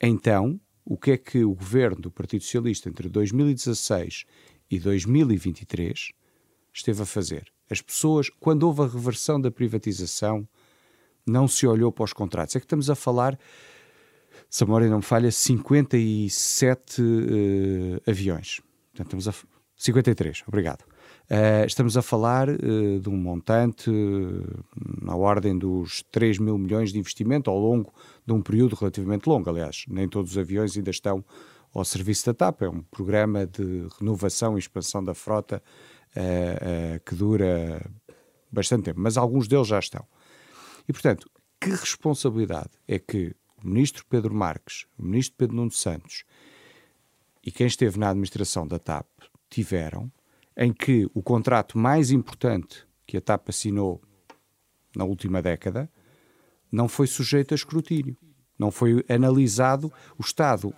então 0.00 0.60
o 0.84 0.96
que 0.96 1.12
é 1.12 1.16
que 1.16 1.44
o 1.44 1.54
governo 1.54 2.00
do 2.00 2.10
Partido 2.10 2.42
Socialista 2.42 2.88
entre 2.88 3.08
2016 3.08 4.24
e 4.70 4.78
2023 4.78 6.12
esteve 6.72 7.02
a 7.02 7.06
fazer? 7.06 7.52
As 7.68 7.80
pessoas, 7.80 8.30
quando 8.30 8.64
houve 8.64 8.82
a 8.82 8.86
reversão 8.86 9.40
da 9.40 9.50
privatização, 9.50 10.48
não 11.26 11.48
se 11.48 11.66
olhou 11.66 11.90
para 11.90 12.04
os 12.04 12.12
contratos. 12.12 12.54
É 12.54 12.60
que 12.60 12.66
estamos 12.66 12.88
a 12.88 12.94
falar, 12.94 13.38
se 14.48 14.62
a 14.62 14.66
memória 14.66 14.88
não 14.88 14.98
me 14.98 15.02
falha, 15.02 15.30
57 15.30 17.02
uh, 17.02 18.10
aviões. 18.10 18.60
Portanto, 18.92 19.18
estamos 19.18 19.28
a 19.28 19.34
53, 19.76 20.44
obrigado. 20.46 20.82
Uh, 21.28 21.66
estamos 21.66 21.96
a 21.96 22.02
falar 22.02 22.48
uh, 22.48 23.00
de 23.00 23.08
um 23.08 23.16
montante 23.16 23.90
na 25.02 25.16
ordem 25.16 25.58
dos 25.58 26.02
3 26.12 26.38
mil 26.38 26.56
milhões 26.56 26.92
de 26.92 26.98
investimento 26.98 27.50
ao 27.50 27.58
longo 27.58 27.92
de 28.24 28.32
um 28.32 28.40
período 28.40 28.76
relativamente 28.76 29.28
longo. 29.28 29.50
Aliás, 29.50 29.84
nem 29.88 30.08
todos 30.08 30.32
os 30.32 30.38
aviões 30.38 30.76
ainda 30.76 30.90
estão 30.90 31.24
ao 31.74 31.84
serviço 31.84 32.26
da 32.26 32.34
TAP. 32.34 32.62
É 32.62 32.68
um 32.68 32.80
programa 32.82 33.44
de 33.44 33.88
renovação 33.98 34.56
e 34.56 34.60
expansão 34.60 35.04
da 35.04 35.14
frota 35.14 35.62
que 37.04 37.14
dura 37.14 37.84
bastante 38.50 38.84
tempo, 38.84 38.98
mas 38.98 39.18
alguns 39.18 39.46
deles 39.46 39.66
já 39.66 39.78
estão. 39.78 40.06
E, 40.88 40.92
portanto, 40.92 41.30
que 41.60 41.70
responsabilidade 41.70 42.70
é 42.86 42.98
que 42.98 43.34
o 43.62 43.68
ministro 43.68 44.04
Pedro 44.08 44.34
Marques, 44.34 44.86
o 44.98 45.04
ministro 45.04 45.36
Pedro 45.36 45.56
Nuno 45.56 45.70
Santos 45.70 46.24
e 47.42 47.50
quem 47.50 47.66
esteve 47.66 47.98
na 47.98 48.10
administração 48.10 48.66
da 48.66 48.78
TAP 48.78 49.06
tiveram 49.48 50.10
em 50.56 50.72
que 50.72 51.08
o 51.14 51.22
contrato 51.22 51.78
mais 51.78 52.10
importante 52.10 52.86
que 53.06 53.16
a 53.16 53.20
TAP 53.20 53.48
assinou 53.50 54.02
na 54.94 55.04
última 55.04 55.42
década 55.42 55.90
não 56.70 56.88
foi 56.88 57.06
sujeito 57.06 57.52
a 57.52 57.54
escrutínio, 57.54 58.16
não 58.58 58.70
foi 58.70 59.04
analisado. 59.08 59.92
O 60.18 60.22
Estado 60.22 60.74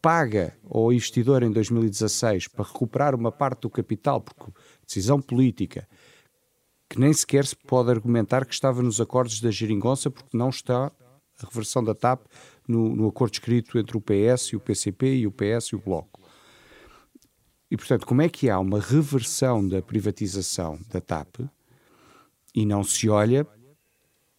paga 0.00 0.56
ao 0.68 0.92
investidor 0.92 1.42
em 1.42 1.50
2016 1.50 2.48
para 2.48 2.64
recuperar 2.64 3.14
uma 3.14 3.32
parte 3.32 3.62
do 3.62 3.70
capital, 3.70 4.20
porque 4.20 4.52
decisão 4.86 5.20
política 5.20 5.88
que 6.88 7.00
nem 7.00 7.12
sequer 7.12 7.46
se 7.46 7.56
pode 7.56 7.90
argumentar 7.90 8.44
que 8.44 8.54
estava 8.54 8.82
nos 8.82 9.00
acordos 9.00 9.40
da 9.40 9.50
geringonça, 9.50 10.10
porque 10.10 10.36
não 10.36 10.50
está 10.50 10.86
a 10.86 11.46
reversão 11.46 11.82
da 11.82 11.94
TAP 11.94 12.24
no, 12.66 12.94
no 12.94 13.08
acordo 13.08 13.34
escrito 13.34 13.78
entre 13.78 13.96
o 13.96 14.00
PS 14.00 14.52
e 14.52 14.56
o 14.56 14.60
PCP 14.60 15.16
e 15.16 15.26
o 15.26 15.32
PS 15.32 15.68
e 15.68 15.76
o 15.76 15.78
Bloco. 15.78 16.20
E, 17.70 17.76
portanto, 17.76 18.06
como 18.06 18.22
é 18.22 18.28
que 18.28 18.48
há 18.48 18.58
uma 18.58 18.80
reversão 18.80 19.66
da 19.66 19.82
privatização 19.82 20.78
da 20.88 21.00
TAP 21.00 21.40
e 22.54 22.64
não 22.64 22.84
se 22.84 23.08
olha 23.08 23.46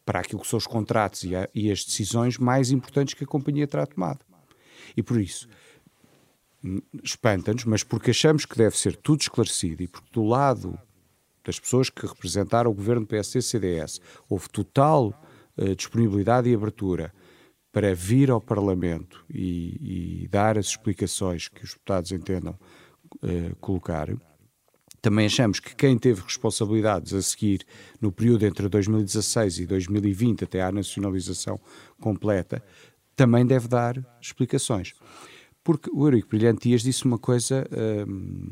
para 0.06 0.22
aquilo 0.22 0.42
que 0.42 0.48
são 0.48 0.58
os 0.58 0.66
contratos 0.66 1.24
e, 1.24 1.36
a, 1.36 1.50
e 1.54 1.70
as 1.70 1.84
decisões 1.84 2.38
mais 2.38 2.72
importantes 2.72 3.14
que 3.14 3.26
a 3.26 3.28
companhia 3.28 3.68
terá 3.68 3.86
tomado? 3.86 4.26
E 4.96 5.04
por 5.04 5.20
isso, 5.20 5.50
espanta-nos, 7.04 7.66
mas 7.66 7.84
porque 7.84 8.12
achamos 8.12 8.46
que 8.46 8.58
deve 8.58 8.78
ser 8.78 8.96
tudo 8.96 9.22
esclarecido 9.22 9.84
e 9.84 9.88
porque 9.88 10.10
do 10.12 10.24
lado 10.24 10.80
das 11.48 11.58
pessoas 11.58 11.90
que 11.90 12.06
representaram 12.06 12.70
o 12.70 12.74
governo 12.74 13.08
PSD-CDS 13.08 14.02
houve 14.28 14.50
total 14.50 15.14
uh, 15.58 15.74
disponibilidade 15.74 16.50
e 16.50 16.54
abertura 16.54 17.14
para 17.72 17.96
vir 17.96 18.30
ao 18.30 18.42
Parlamento 18.42 19.24
e, 19.34 20.24
e, 20.24 20.28
dar 20.28 20.58
as 20.58 20.68
explicações 20.68 21.48
que 21.48 21.64
os 21.64 21.72
deputados 21.72 22.12
entendam 22.12 22.60
uh, 23.24 23.56
colocar. 23.62 24.10
Também 25.02 25.28
achamos 25.28 25.62
que 25.62 25.74
quem 25.74 25.98
teve 25.98 26.22
responsabilidades 26.22 27.14
a 27.14 27.22
seguir 27.22 27.66
no 28.02 28.12
período 28.12 28.46
entre 28.46 28.68
2016 28.68 29.60
e 29.60 29.66
2020, 29.66 30.44
até 30.44 30.62
à 30.62 30.70
nacionalização 30.70 31.58
completa, 32.02 32.62
também 33.16 33.46
deve 33.46 33.70
dar 33.70 33.96
explicações. 34.20 34.94
Porque 35.64 35.90
o 35.94 36.06
Eurico 36.06 36.30
Brilhante 36.30 36.68
Dias 36.68 36.82
disse 36.82 37.06
uma 37.06 37.18
coisa 37.18 37.66
hum, 38.06 38.50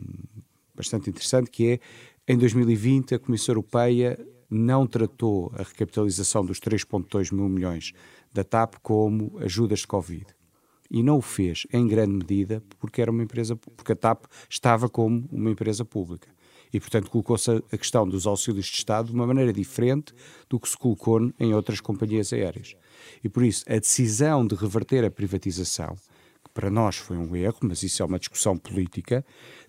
bastante 0.76 1.10
interessante, 1.10 1.50
que 1.50 1.74
é, 1.74 1.80
em 2.28 2.38
2020, 2.40 3.14
a 3.14 3.20
Comissão 3.20 3.54
Europeia 3.54 4.18
não 4.50 4.88
tratou 4.88 5.52
a 5.54 5.62
recapitalização 5.62 6.44
dos 6.44 6.60
3,2 6.60 7.32
mil 7.32 7.48
milhões 7.48 7.94
da 8.34 8.44
TAP 8.44 8.76
como 8.82 9.38
ajudas 9.40 9.80
de 9.80 9.88
Covid. 9.88 10.26
E 10.90 11.04
não 11.04 11.18
o 11.18 11.22
fez 11.22 11.68
em 11.72 11.88
grande 11.88 12.14
medida 12.14 12.64
porque 12.80 13.00
era 13.00 13.12
uma 13.12 13.22
empresa 13.22 13.56
porque 13.56 13.92
a 13.92 13.96
TAP 13.96 14.26
estava 14.50 14.90
como 14.90 15.28
uma 15.32 15.52
empresa 15.52 15.86
pública. 15.86 16.28
E 16.74 16.80
portanto 16.80 17.12
colocou-se 17.12 17.52
a 17.72 17.78
questão 17.78 18.08
dos 18.10 18.26
auxílios 18.26 18.66
de 18.66 18.78
Estado 18.78 19.10
de 19.10 19.14
uma 19.14 19.28
maneira 19.28 19.54
diferente 19.54 20.12
do 20.50 20.60
que 20.60 20.68
se 20.68 20.76
colocou 20.76 21.32
em 21.40 21.54
outras 21.54 21.80
companhias 21.80 22.34
aéreas. 22.34 22.76
E 23.24 23.30
por 23.30 23.44
isso 23.44 23.64
a 23.68 23.78
decisão 23.78 24.48
de 24.48 24.56
reverter 24.56 25.06
a 25.06 25.12
privatização 25.12 25.96
que 26.44 26.52
para 26.56 26.72
nós 26.72 26.96
foi 26.96 27.18
um 27.18 27.36
erro 27.36 27.58
mas 27.62 27.84
isso 27.84 28.02
é 28.02 28.06
uma 28.06 28.20
discussão 28.20 28.58
política 28.58 29.24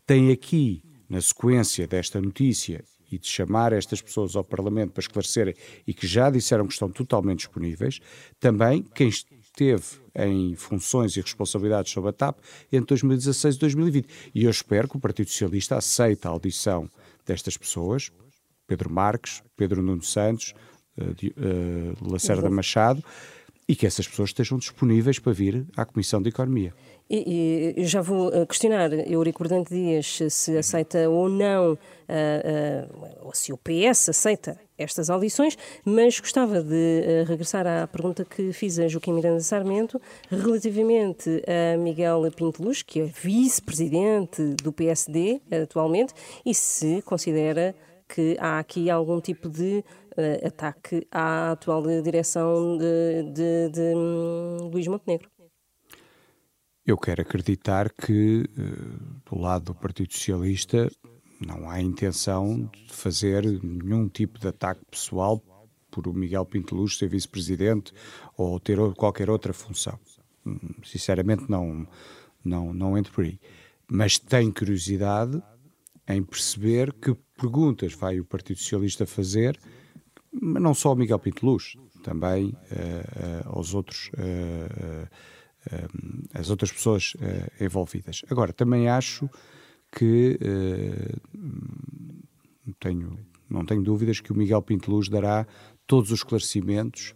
tem 0.06 0.30
aqui 0.30 0.82
na 1.08 1.20
sequência 1.20 1.86
desta 1.86 2.20
notícia 2.20 2.84
e 3.10 3.18
de 3.18 3.26
chamar 3.26 3.72
estas 3.72 4.02
pessoas 4.02 4.34
ao 4.34 4.44
Parlamento 4.44 4.92
para 4.92 5.00
esclarecerem 5.00 5.54
e 5.86 5.94
que 5.94 6.06
já 6.06 6.28
disseram 6.28 6.66
que 6.66 6.72
estão 6.72 6.90
totalmente 6.90 7.38
disponíveis, 7.38 8.00
também 8.40 8.82
quem 8.82 9.10
teve 9.54 9.84
em 10.14 10.54
funções 10.54 11.16
e 11.16 11.20
responsabilidades 11.20 11.90
sobre 11.90 12.10
a 12.10 12.12
TAP 12.12 12.38
entre 12.72 12.86
2016 12.88 13.54
e 13.54 13.58
2020. 13.58 14.08
E 14.34 14.44
eu 14.44 14.50
espero 14.50 14.88
que 14.88 14.96
o 14.96 15.00
Partido 15.00 15.30
Socialista 15.30 15.76
aceite 15.76 16.26
a 16.26 16.30
audição 16.30 16.90
destas 17.24 17.56
pessoas, 17.56 18.12
Pedro 18.66 18.90
Marques, 18.90 19.42
Pedro 19.56 19.82
Nuno 19.82 20.02
Santos, 20.02 20.54
uh, 20.98 21.04
uh, 21.04 22.12
Lacerda 22.12 22.50
Machado, 22.50 23.02
e 23.68 23.74
que 23.74 23.86
essas 23.86 24.06
pessoas 24.06 24.30
estejam 24.30 24.58
disponíveis 24.58 25.18
para 25.18 25.32
vir 25.32 25.66
à 25.76 25.84
Comissão 25.84 26.22
de 26.22 26.28
Economia. 26.28 26.72
E, 27.08 27.74
e 27.76 27.84
já 27.84 28.00
vou 28.00 28.32
eh, 28.32 28.44
questionar 28.46 28.92
Eurico 28.92 29.38
Bordante 29.38 29.72
Dias 29.72 30.18
se 30.28 30.58
aceita 30.58 31.08
ou 31.08 31.28
não, 31.28 31.74
uh, 31.74 31.76
uh, 31.76 33.26
ou 33.26 33.32
se 33.32 33.52
o 33.52 33.56
PS 33.56 34.08
aceita 34.08 34.58
estas 34.76 35.08
audições, 35.08 35.56
mas 35.84 36.18
gostava 36.18 36.60
de 36.60 37.24
regressar 37.26 37.64
à 37.64 37.86
pergunta 37.86 38.24
que 38.24 38.52
fiz 38.52 38.78
a 38.80 38.88
Joaquim 38.88 39.12
Miranda 39.12 39.40
Sarmento 39.40 40.00
relativamente 40.28 41.42
a 41.46 41.78
Miguel 41.78 42.22
Pinto 42.32 42.62
Luz, 42.62 42.82
que 42.82 43.00
é 43.00 43.04
vice-presidente 43.04 44.42
do 44.62 44.72
PSD 44.72 45.40
atualmente, 45.62 46.12
e 46.44 46.52
se 46.52 47.00
considera 47.02 47.74
que 48.08 48.36
há 48.40 48.58
aqui 48.58 48.90
algum 48.90 49.20
tipo 49.20 49.48
de 49.48 49.84
uh, 50.16 50.46
ataque 50.46 51.06
à 51.10 51.52
atual 51.52 51.82
direção 52.02 52.76
de, 52.76 53.22
de, 53.32 53.68
de 53.70 53.94
um, 53.94 54.68
Luís 54.72 54.86
Montenegro. 54.88 55.35
Eu 56.86 56.96
quero 56.96 57.22
acreditar 57.22 57.90
que, 57.90 58.48
uh, 58.56 59.28
do 59.28 59.40
lado 59.40 59.64
do 59.64 59.74
Partido 59.74 60.12
Socialista, 60.12 60.88
não 61.44 61.68
há 61.68 61.82
intenção 61.82 62.70
de 62.72 62.94
fazer 62.94 63.42
nenhum 63.44 64.08
tipo 64.08 64.38
de 64.38 64.46
ataque 64.46 64.84
pessoal 64.88 65.42
por 65.90 66.06
o 66.06 66.12
Miguel 66.12 66.44
Pinto 66.46 66.76
Luz 66.76 66.96
ser 66.96 67.08
vice-presidente 67.08 67.92
ou 68.36 68.60
ter 68.60 68.78
qualquer 68.94 69.28
outra 69.28 69.52
função. 69.52 69.98
Hum, 70.46 70.58
sinceramente, 70.84 71.50
não, 71.50 71.88
não, 72.44 72.72
não 72.72 72.96
entro 72.96 73.12
por 73.12 73.24
aí. 73.24 73.40
Mas 73.88 74.16
tenho 74.16 74.54
curiosidade 74.54 75.42
em 76.06 76.22
perceber 76.22 76.92
que 76.92 77.16
perguntas 77.36 77.94
vai 77.94 78.20
o 78.20 78.24
Partido 78.24 78.60
Socialista 78.60 79.04
fazer, 79.06 79.58
mas 80.30 80.62
não 80.62 80.72
só 80.72 80.90
ao 80.90 80.96
Miguel 80.96 81.18
Pinto 81.18 81.44
Luz, 81.44 81.74
também 82.04 82.50
uh, 82.50 83.48
uh, 83.48 83.56
aos 83.56 83.74
outros, 83.74 84.08
uh, 84.14 85.08
as 86.34 86.50
outras 86.50 86.72
pessoas 86.72 87.14
envolvidas. 87.60 88.22
Agora, 88.30 88.52
também 88.52 88.88
acho 88.88 89.28
que 89.90 90.38
tenho, 92.80 93.18
não 93.48 93.64
tenho 93.64 93.82
dúvidas 93.82 94.20
que 94.20 94.32
o 94.32 94.36
Miguel 94.36 94.62
Pinto 94.62 94.90
Luz 94.90 95.08
dará 95.08 95.46
todos 95.86 96.10
os 96.10 96.18
esclarecimentos 96.20 97.14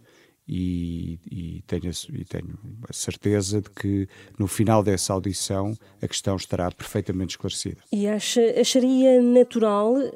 e, 0.53 1.17
e, 1.31 1.63
tenho, 1.65 1.89
e 2.09 2.25
tenho 2.25 2.59
a 2.89 2.91
certeza 2.91 3.61
de 3.61 3.69
que 3.69 4.05
no 4.37 4.47
final 4.47 4.83
dessa 4.83 5.13
audição 5.13 5.73
a 6.01 6.07
questão 6.07 6.35
estará 6.35 6.69
perfeitamente 6.69 7.31
esclarecida. 7.31 7.77
E 7.89 8.05
acha, 8.05 8.41
acharia 8.59 9.21
natural 9.21 9.93
uh, 9.93 10.09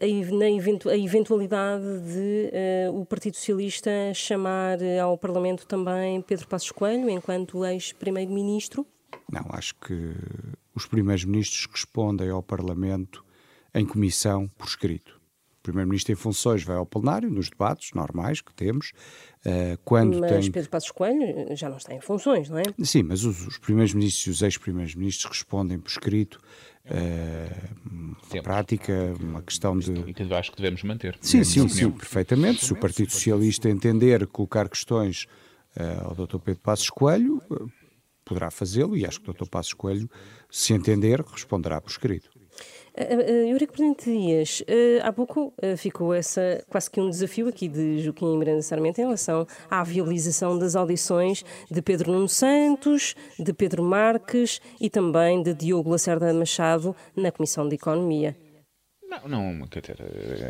a, 0.00 0.90
a, 0.90 0.96
eventualidade 0.96 1.84
de 1.84 2.52
uh, 2.88 3.00
o 3.00 3.04
Partido 3.04 3.34
Socialista 3.34 3.90
chamar 4.14 4.78
ao 5.02 5.18
Parlamento 5.18 5.66
também 5.66 6.22
Pedro 6.22 6.46
Passos 6.46 6.70
Coelho 6.70 7.10
enquanto 7.10 7.64
ex-primeiro-ministro? 7.64 8.86
Não, 9.32 9.46
acho 9.50 9.74
que 9.74 10.14
os 10.76 10.86
primeiros 10.86 11.24
ministros 11.24 11.66
respondem 11.66 12.30
ao 12.30 12.42
Parlamento 12.42 13.24
em 13.74 13.84
comissão 13.84 14.46
por 14.56 14.68
escrito. 14.68 15.15
Primeiro-Ministro 15.66 16.12
em 16.12 16.16
funções 16.16 16.62
vai 16.62 16.76
ao 16.76 16.86
plenário, 16.86 17.28
nos 17.28 17.50
debates 17.50 17.92
normais 17.92 18.40
que 18.40 18.54
temos. 18.54 18.92
Uh, 19.44 19.78
quando 19.84 20.20
mas 20.20 20.30
tem... 20.30 20.52
Pedro 20.52 20.70
Passos 20.70 20.90
Coelho 20.90 21.56
já 21.56 21.68
não 21.68 21.76
está 21.76 21.92
em 21.92 22.00
funções, 22.00 22.48
não 22.48 22.58
é? 22.58 22.62
Sim, 22.82 23.02
mas 23.02 23.24
os, 23.24 23.46
os 23.46 23.58
primeiros-ministros 23.58 24.26
e 24.26 24.30
os 24.30 24.42
ex-primeiros-ministros 24.42 25.24
respondem 25.26 25.78
por 25.78 25.90
escrito. 25.90 26.38
Uh, 26.84 28.42
prática, 28.42 29.12
uma 29.20 29.42
questão 29.42 29.76
de. 29.76 29.92
E 30.06 30.14
que 30.14 30.22
acho 30.32 30.52
que 30.52 30.56
devemos 30.56 30.84
manter. 30.84 31.18
Sim, 31.20 31.42
sim, 31.42 31.68
sim, 31.68 31.90
perfeitamente. 31.90 32.64
Se 32.64 32.72
o 32.72 32.76
Partido 32.76 33.10
Socialista 33.10 33.68
entender 33.68 34.24
colocar 34.28 34.68
questões 34.68 35.26
ao 36.04 36.14
Dr. 36.14 36.38
Pedro 36.38 36.60
Passos 36.62 36.88
Coelho, 36.88 37.42
poderá 38.24 38.50
fazê-lo 38.52 38.96
e 38.96 39.04
acho 39.04 39.20
que 39.20 39.30
o 39.30 39.32
Dr. 39.32 39.48
Passos 39.48 39.74
Coelho, 39.74 40.08
se 40.48 40.72
entender, 40.72 41.20
responderá 41.20 41.80
por 41.80 41.90
escrito. 41.90 42.30
Uh, 42.98 43.50
Eurico 43.50 43.74
Presidente 43.74 44.10
Dias, 44.10 44.62
há 45.02 45.12
pouco 45.12 45.52
ficou 45.76 46.14
essa 46.14 46.64
quase 46.68 46.90
que 46.90 47.00
um 47.00 47.10
desafio 47.10 47.46
aqui 47.48 47.68
de 47.68 48.02
Joaquim 48.02 48.38
Miranda 48.38 48.62
Sarmento 48.62 49.00
em 49.00 49.04
relação 49.04 49.46
à 49.70 49.84
viabilização 49.84 50.58
das 50.58 50.74
audições 50.74 51.44
de 51.70 51.82
Pedro 51.82 52.12
Nuno 52.12 52.28
Santos, 52.28 53.14
de 53.38 53.52
Pedro 53.52 53.82
Marques 53.82 54.60
e 54.80 54.88
também 54.88 55.42
de 55.42 55.52
Diogo 55.52 55.90
Lacerda 55.90 56.32
Machado 56.32 56.96
na 57.14 57.30
Comissão 57.30 57.68
de 57.68 57.74
Economia. 57.74 58.34
Não, 59.28 59.28
não 59.58 59.68
dizer, 59.68 59.96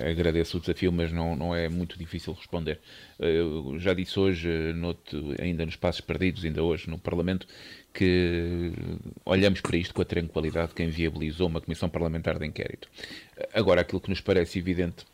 agradeço 0.09 0.57
o 0.57 0.61
desafio, 0.61 0.91
mas 0.91 1.13
não, 1.13 1.37
não 1.37 1.55
é 1.55 1.69
muito 1.69 1.99
difícil 1.99 2.33
responder. 2.33 2.81
Eu 3.19 3.79
já 3.79 3.93
disse 3.93 4.19
hoje, 4.19 4.73
noto, 4.73 5.35
ainda 5.39 5.65
nos 5.65 5.77
Passos 5.77 6.01
Perdidos, 6.01 6.45
ainda 6.45 6.63
hoje 6.63 6.89
no 6.89 6.99
Parlamento, 6.99 7.47
que 7.97 8.73
olhamos 9.25 9.63
para 9.63 9.79
isto 9.79 9.95
com 9.95 10.03
a 10.03 10.05
tranquilidade 10.05 10.69
de 10.69 10.75
quem 10.75 10.91
viabilizou 10.91 11.49
uma 11.49 11.63
comissão 11.63 11.89
parlamentar 11.89 12.39
de 12.39 12.45
inquérito. 12.45 12.89
Agora, 13.55 13.81
aquilo 13.81 14.03
que 14.03 14.11
nos 14.11 14.21
parece 14.21 14.59
evidente 14.59 15.07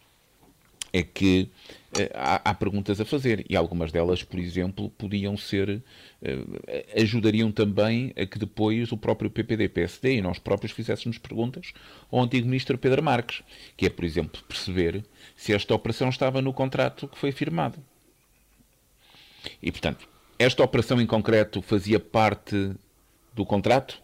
é 0.92 1.04
que 1.04 1.48
uh, 1.96 2.10
há, 2.12 2.50
há, 2.50 2.54
perguntas 2.54 3.00
a 3.00 3.04
fazer 3.04 3.46
e 3.48 3.56
algumas 3.56 3.92
delas, 3.92 4.24
por 4.24 4.38
exemplo, 4.38 4.90
podiam 4.90 5.36
ser, 5.36 5.70
uh, 5.70 7.00
ajudariam 7.00 7.52
também 7.52 8.12
a 8.16 8.26
que 8.26 8.36
depois 8.36 8.90
o 8.90 8.96
próprio 8.96 9.30
PPD-PSD 9.30 10.16
e 10.16 10.20
nós 10.20 10.40
próprios 10.40 10.72
fizéssemos 10.72 11.18
perguntas 11.18 11.72
ao 12.10 12.20
antigo 12.20 12.48
ministro 12.48 12.76
Pedro 12.76 13.02
Marques, 13.02 13.42
que 13.76 13.86
é, 13.86 13.90
por 13.90 14.04
exemplo, 14.04 14.42
perceber 14.48 15.04
se 15.36 15.54
esta 15.54 15.72
operação 15.72 16.08
estava 16.08 16.42
no 16.42 16.52
contrato 16.52 17.06
que 17.06 17.16
foi 17.16 17.30
firmado. 17.30 17.78
E, 19.62 19.70
portanto, 19.70 20.11
esta 20.42 20.62
operação 20.62 21.00
em 21.00 21.06
concreto 21.06 21.62
fazia 21.62 21.98
parte 21.98 22.72
do 23.34 23.44
contrato? 23.44 24.00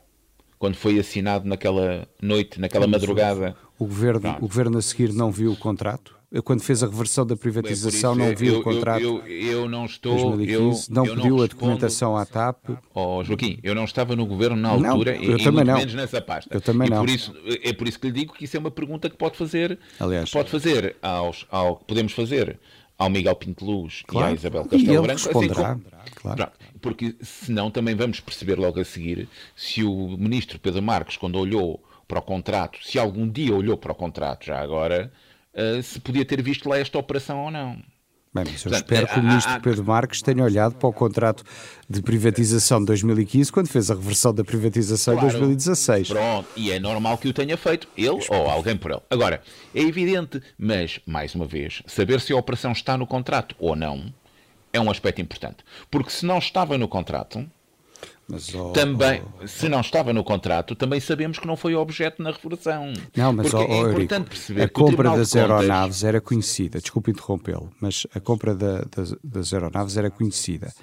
Quando 0.59 0.75
foi 0.75 0.99
assinado 0.99 1.49
naquela 1.49 2.09
noite, 2.21 2.61
naquela 2.61 2.87
madrugada? 2.87 3.57
O 3.79 3.85
governo, 3.85 4.37
o 4.39 4.41
governo 4.41 4.79
a 4.79 4.83
seguir 4.83 5.13
não 5.13 5.31
viu 5.31 5.53
o 5.53 5.57
contrato? 5.57 6.19
quando 6.45 6.61
fez 6.61 6.83
a 6.83 6.87
reversão 6.87 7.27
da 7.27 7.35
privatização, 7.37 8.15
não 8.15 8.35
viu 8.37 8.55
eu, 8.55 8.61
o 8.61 8.63
contrato. 8.63 9.03
Eu, 9.03 9.27
eu, 9.27 9.63
eu 9.63 9.69
não 9.69 9.87
estou. 9.87 10.37
2015, 10.37 10.93
não 10.93 11.05
pediu 11.05 11.37
não 11.37 11.43
a 11.43 11.47
documentação 11.47 12.17
à 12.17 12.27
TAP. 12.27 12.69
Oh, 12.95 13.25
Joaquim, 13.25 13.59
eu 13.63 13.75
não 13.75 13.85
estava 13.85 14.15
no 14.15 14.27
governo 14.27 14.57
na 14.57 14.69
altura 14.69 15.15
não, 15.15 15.23
eu 15.23 15.39
e, 15.39 15.43
também 15.43 15.63
e 15.63 15.67
não. 15.67 15.79
menos 15.79 15.95
nessa 15.95 16.21
pasta. 16.21 16.55
Eu 16.55 16.61
também 16.61 16.87
e 16.87 16.91
não. 16.91 17.01
Por 17.01 17.09
isso, 17.09 17.35
é 17.63 17.73
por 17.73 17.89
isso 17.89 17.99
que 17.99 18.09
lhe 18.09 18.13
digo 18.13 18.35
que 18.35 18.45
isso 18.45 18.57
é 18.57 18.61
uma 18.61 18.71
pergunta 18.71 19.09
que 19.09 19.17
pode 19.17 19.39
fazer. 19.39 19.79
Aliás, 19.99 20.31
pode 20.31 20.51
fazer 20.51 20.97
aos, 21.01 21.47
ao 21.51 21.77
podemos 21.77 22.13
fazer 22.13 22.59
ao 22.99 23.09
Miguel 23.09 23.37
Pinto 23.37 23.65
Luz 23.65 24.03
claro. 24.07 24.27
e 24.27 24.31
à 24.31 24.35
Isabel 24.35 24.65
Castelo 24.65 25.03
Branco. 25.03 25.13
Assim 25.13 25.25
responderá, 25.25 25.73
assim 25.73 25.81
como, 25.81 26.35
claro. 26.35 26.53
Porque 26.83 27.17
senão 27.23 27.71
também 27.71 27.95
vamos 27.95 28.19
perceber 28.19 28.59
logo 28.59 28.81
a 28.81 28.85
seguir 28.85 29.29
se 29.55 29.85
o 29.85 30.17
ministro 30.19 30.59
Pedro 30.59 30.83
Marques, 30.83 31.17
quando 31.17 31.39
olhou 31.39 31.83
para 32.09 32.19
o 32.19 32.23
contrato, 32.23 32.79
se 32.83 32.99
algum 32.99 33.29
dia 33.29 33.55
olhou 33.55 33.77
para 33.77 33.93
o 33.93 33.95
contrato 33.95 34.47
já 34.47 34.59
agora, 34.59 35.13
uh, 35.55 35.83
se 35.83 36.01
podia 36.01 36.25
ter 36.25 36.43
visto 36.43 36.69
lá 36.69 36.79
esta 36.79 36.99
operação 36.99 37.45
ou 37.45 37.51
não. 37.51 37.81
Bem, 38.33 38.45
mas 38.45 38.65
eu 38.65 38.71
Portanto, 38.71 38.85
espero 38.85 39.07
que 39.09 39.19
o 39.19 39.23
ministro 39.23 39.61
Pedro 39.61 39.85
Marques 39.85 40.21
tenha 40.21 40.45
olhado 40.45 40.75
para 40.75 40.89
o 40.89 40.93
contrato 40.93 41.43
de 41.89 42.03
privatização 42.03 42.81
de 42.81 42.87
2015 42.87 43.51
quando 43.51 43.69
fez 43.69 43.91
a 43.91 43.95
reversão 43.95 44.35
da 44.35 44.45
privatização 44.45 45.15
claro, 45.15 45.29
em 45.29 45.33
2016. 45.33 46.09
Pronto, 46.09 46.49
e 46.55 46.71
é 46.71 46.79
normal 46.79 47.17
que 47.17 47.29
o 47.29 47.33
tenha 47.33 47.57
feito, 47.57 47.89
ele 47.97 48.25
ou 48.29 48.51
alguém 48.51 48.77
por 48.77 48.91
ele. 48.91 49.01
Agora, 49.11 49.43
é 49.75 49.81
evidente, 49.81 50.43
mas, 50.59 51.01
mais 51.07 51.35
uma 51.35 51.47
vez, 51.47 51.83
saber 51.87 52.21
se 52.21 52.33
a 52.33 52.37
operação 52.37 52.73
está 52.73 52.99
no 52.99 53.07
contrato 53.07 53.55
ou 53.59 53.75
não 53.75 54.13
é 54.73 54.81
um 54.81 54.91
aspecto 54.91 55.21
importante. 55.21 55.59
Porque 55.91 56.11
se 56.11 56.27
não 56.27 56.39
estava 56.39 56.77
no 56.77 56.89
contrato, 56.89 57.49
mas, 58.29 58.55
oh, 58.55 58.73
também, 58.73 59.23
oh, 59.25 59.45
oh, 59.45 59.49
se 59.49 59.71
não 59.71 59.81
estava 59.81 60.13
no 60.13 60.23
contrato, 60.23 60.75
também 60.75 61.01
sabemos 61.01 61.39
que 61.39 61.47
não 61.47 61.57
foi 61.57 61.75
objeto 61.75 62.23
na 62.23 62.31
reversão. 62.31 62.93
Não, 63.17 63.33
mas 63.33 63.55
é 63.55 63.79
importante 63.79 64.29
perceber 64.29 64.63
a 64.63 64.69
compra 64.69 65.17
das 65.17 65.35
aeronaves 65.35 66.05
era 66.05 66.21
conhecida. 66.21 66.79
Desculpe 66.79 67.11
interrompê-lo, 67.11 67.71
mas 67.81 68.07
a 68.15 68.21
compra 68.21 68.55
da, 68.55 68.85
das, 68.95 69.15
das 69.25 69.55
aeronaves 69.55 69.97
era 69.97 70.11
conhecida. 70.11 70.75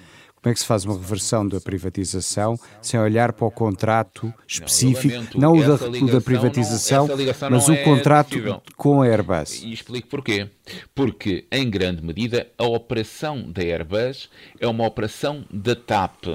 Como 0.42 0.50
é 0.50 0.54
que 0.54 0.60
se 0.60 0.66
faz 0.66 0.84
uma 0.84 0.94
reversão 0.94 1.46
da 1.46 1.60
privatização 1.60 2.58
sem 2.82 2.98
olhar 3.00 3.32
para 3.32 3.46
o 3.46 3.50
contrato 3.50 4.32
específico, 4.46 5.26
não, 5.34 5.54
não 5.54 5.58
o 5.58 5.60
da, 5.60 5.86
ligação, 5.88 6.06
da 6.06 6.20
privatização, 6.20 7.08
não, 7.08 7.50
mas 7.50 7.68
o 7.68 7.72
é 7.72 7.76
contrato 7.78 8.28
possível. 8.28 8.62
com 8.76 9.02
a 9.02 9.06
Airbus? 9.06 9.62
E 9.62 9.72
explico 9.72 10.08
porquê. 10.08 10.48
Porque, 10.94 11.46
em 11.50 11.68
grande 11.68 12.04
medida, 12.04 12.48
a 12.58 12.64
operação 12.64 13.50
da 13.50 13.62
Airbus 13.62 14.28
é 14.60 14.66
uma 14.68 14.86
operação 14.86 15.44
da 15.50 15.74
TAP 15.74 16.26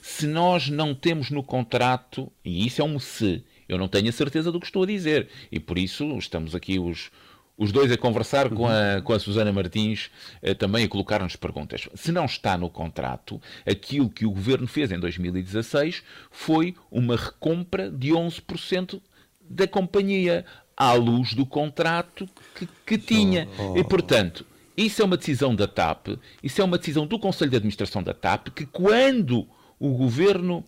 se 0.00 0.26
nós 0.26 0.68
não 0.68 0.94
temos 0.94 1.30
no 1.30 1.42
contrato, 1.42 2.30
e 2.44 2.66
isso 2.66 2.80
é 2.80 2.84
um 2.84 2.98
se, 2.98 3.44
eu 3.68 3.78
não 3.78 3.88
tenho 3.88 4.08
a 4.08 4.12
certeza 4.12 4.52
do 4.52 4.60
que 4.60 4.66
estou 4.66 4.82
a 4.82 4.86
dizer, 4.86 5.28
e 5.50 5.58
por 5.58 5.78
isso 5.78 6.04
estamos 6.18 6.54
aqui 6.54 6.78
os, 6.78 7.10
os 7.56 7.72
dois 7.72 7.92
a 7.92 7.96
conversar 7.96 8.50
com 8.50 8.66
a, 8.66 9.00
com 9.02 9.12
a 9.12 9.18
Susana 9.18 9.52
Martins, 9.52 10.10
eh, 10.42 10.54
também 10.54 10.84
a 10.84 10.88
colocar-nos 10.88 11.36
perguntas. 11.36 11.88
Se 11.94 12.10
não 12.12 12.24
está 12.24 12.56
no 12.56 12.68
contrato, 12.68 13.40
aquilo 13.66 14.10
que 14.10 14.26
o 14.26 14.30
governo 14.30 14.66
fez 14.66 14.90
em 14.90 14.98
2016 14.98 16.02
foi 16.30 16.74
uma 16.90 17.16
recompra 17.16 17.90
de 17.90 18.10
11% 18.10 19.00
da 19.48 19.66
companhia, 19.66 20.44
à 20.76 20.94
luz 20.94 21.34
do 21.34 21.44
contrato 21.44 22.28
que, 22.54 22.68
que 22.86 22.98
tinha. 22.98 23.48
Oh, 23.58 23.72
oh. 23.72 23.78
E, 23.78 23.84
portanto, 23.84 24.44
isso 24.76 25.02
é 25.02 25.04
uma 25.04 25.16
decisão 25.16 25.54
da 25.54 25.66
TAP, 25.66 26.18
isso 26.42 26.60
é 26.60 26.64
uma 26.64 26.78
decisão 26.78 27.06
do 27.06 27.18
Conselho 27.18 27.50
de 27.50 27.56
Administração 27.56 28.02
da 28.02 28.14
TAP, 28.14 28.48
que 28.48 28.66
quando 28.66 29.46
o 29.82 29.90
governo 29.90 30.64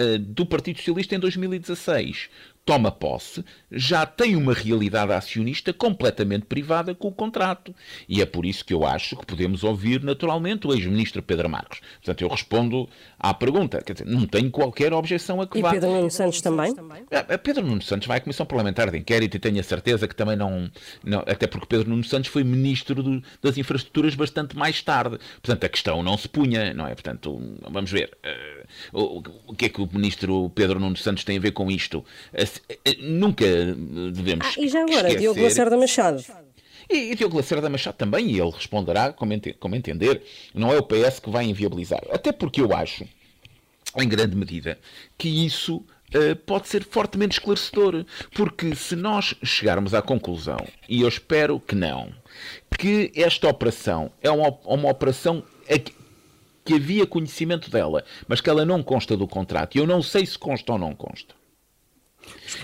uh, 0.00 0.18
do 0.18 0.46
Partido 0.46 0.78
Socialista 0.78 1.14
em 1.14 1.18
2016 1.18 2.30
toma 2.68 2.92
posse, 2.92 3.42
já 3.72 4.04
tem 4.04 4.36
uma 4.36 4.52
realidade 4.52 5.10
acionista 5.10 5.72
completamente 5.72 6.44
privada 6.44 6.94
com 6.94 7.08
o 7.08 7.12
contrato. 7.12 7.74
E 8.06 8.20
é 8.20 8.26
por 8.26 8.44
isso 8.44 8.62
que 8.62 8.74
eu 8.74 8.84
acho 8.84 9.16
que 9.16 9.24
podemos 9.24 9.64
ouvir 9.64 10.04
naturalmente 10.04 10.66
o 10.66 10.74
ex-ministro 10.74 11.22
Pedro 11.22 11.48
Marcos. 11.48 11.80
Portanto, 11.94 12.20
eu 12.20 12.28
respondo 12.28 12.86
à 13.18 13.32
pergunta. 13.32 13.80
Quer 13.80 13.94
dizer, 13.94 14.06
não 14.06 14.26
tenho 14.26 14.50
qualquer 14.50 14.92
objeção 14.92 15.40
a 15.40 15.46
que 15.46 15.60
e 15.60 15.62
vá. 15.62 15.70
Pedro 15.70 15.88
Nuno 15.92 16.10
Santos 16.10 16.42
também? 16.42 16.74
A 17.10 17.38
Pedro 17.38 17.64
Nuno 17.64 17.80
Santos 17.80 18.06
vai 18.06 18.18
à 18.18 18.20
Comissão 18.20 18.44
Parlamentar 18.44 18.90
de 18.90 18.98
Inquérito 18.98 19.38
e 19.38 19.40
tenho 19.40 19.58
a 19.58 19.62
certeza 19.62 20.06
que 20.06 20.14
também 20.14 20.36
não. 20.36 20.70
não 21.02 21.20
até 21.20 21.46
porque 21.46 21.68
Pedro 21.68 21.88
Nuno 21.88 22.04
Santos 22.04 22.30
foi 22.30 22.44
ministro 22.44 23.02
do, 23.02 23.22
das 23.40 23.56
infraestruturas 23.56 24.14
bastante 24.14 24.54
mais 24.54 24.82
tarde. 24.82 25.18
Portanto, 25.40 25.64
a 25.64 25.68
questão 25.70 26.02
não 26.02 26.18
se 26.18 26.28
punha, 26.28 26.74
não 26.74 26.86
é? 26.86 26.94
Portanto, 26.94 27.40
vamos 27.62 27.90
ver. 27.90 28.10
Uh, 28.92 29.00
o, 29.00 29.22
o, 29.46 29.54
que 29.54 29.64
é 29.64 29.68
que 29.70 29.80
o 29.80 29.88
ministro 29.90 30.50
Pedro 30.54 30.78
Nuno 30.78 30.98
Santos 30.98 31.24
tem 31.24 31.38
a 31.38 31.40
ver 31.40 31.52
com 31.52 31.70
isto? 31.70 32.04
Nunca 33.00 33.44
devemos. 34.12 34.46
Ah, 34.46 34.60
e 34.60 34.68
já 34.68 34.80
agora, 34.80 35.08
esquecer... 35.08 35.18
Diogo 35.18 35.42
Lacerda 35.42 35.76
Machado. 35.76 36.24
E, 36.90 37.12
e 37.12 37.14
Diogo 37.14 37.36
Lacerda 37.36 37.68
Machado 37.68 37.96
também, 37.96 38.30
e 38.30 38.40
ele 38.40 38.50
responderá 38.50 39.12
como, 39.12 39.32
ente, 39.32 39.52
como 39.54 39.74
entender. 39.76 40.22
Não 40.54 40.72
é 40.72 40.78
o 40.78 40.82
PS 40.82 41.18
que 41.20 41.30
vai 41.30 41.44
inviabilizar. 41.44 42.02
Até 42.10 42.32
porque 42.32 42.60
eu 42.60 42.72
acho, 42.74 43.04
em 43.96 44.08
grande 44.08 44.36
medida, 44.36 44.78
que 45.16 45.46
isso 45.46 45.84
Uh, 46.08 46.34
pode 46.34 46.66
ser 46.68 46.84
fortemente 46.84 47.34
esclarecedor. 47.34 48.06
Porque 48.32 48.74
se 48.74 48.96
nós 48.96 49.34
chegarmos 49.44 49.92
à 49.92 50.00
conclusão, 50.00 50.56
e 50.88 51.02
eu 51.02 51.08
espero 51.08 51.60
que 51.60 51.74
não, 51.74 52.10
que 52.78 53.12
esta 53.14 53.46
operação 53.46 54.10
é 54.22 54.30
uma, 54.30 54.48
uma 54.64 54.88
operação 54.88 55.44
que 56.64 56.74
havia 56.74 57.06
conhecimento 57.06 57.70
dela, 57.70 58.04
mas 58.26 58.42
que 58.42 58.50
ela 58.50 58.64
não 58.64 58.82
consta 58.82 59.16
do 59.16 59.26
contrato, 59.26 59.76
e 59.76 59.80
eu 59.80 59.86
não 59.86 60.02
sei 60.02 60.26
se 60.26 60.38
consta 60.38 60.72
ou 60.72 60.78
não 60.78 60.94
consta. 60.94 61.34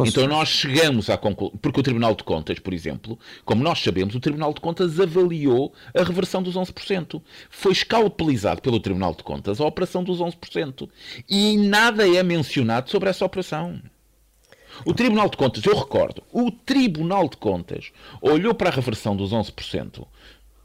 Então 0.07 0.27
nós 0.27 0.49
chegamos 0.49 1.11
à 1.11 1.17
conclusão, 1.17 1.57
porque 1.61 1.81
o 1.81 1.83
Tribunal 1.83 2.15
de 2.15 2.25
Contas, 2.25 2.59
por 2.59 2.73
exemplo, 2.73 3.19
como 3.45 3.63
nós 3.63 3.81
sabemos, 3.81 4.15
o 4.15 4.21
Tribunal 4.21 4.53
de 4.53 4.61
Contas 4.61 4.99
avaliou 4.99 5.73
a 5.95 6.03
reversão 6.03 6.43
dos 6.43 6.55
11%. 6.55 7.21
Foi 7.51 7.73
escalpelizado 7.73 8.61
pelo 8.63 8.81
Tribunal 8.81 9.15
de 9.15 9.23
Contas 9.23 9.61
a 9.61 9.67
operação 9.67 10.03
dos 10.03 10.21
11%. 10.21 10.89
E 11.29 11.57
nada 11.57 12.09
é 12.09 12.23
mencionado 12.23 12.91
sobre 12.91 13.11
essa 13.11 13.25
operação. 13.25 13.81
O 14.85 14.93
Tribunal 14.93 15.29
de 15.29 15.37
Contas, 15.37 15.65
eu 15.65 15.77
recordo, 15.77 16.23
o 16.33 16.51
Tribunal 16.51 17.29
de 17.29 17.37
Contas 17.37 17.93
olhou 18.21 18.55
para 18.55 18.71
a 18.71 18.73
reversão 18.73 19.15
dos 19.17 19.31
11% 19.31 20.07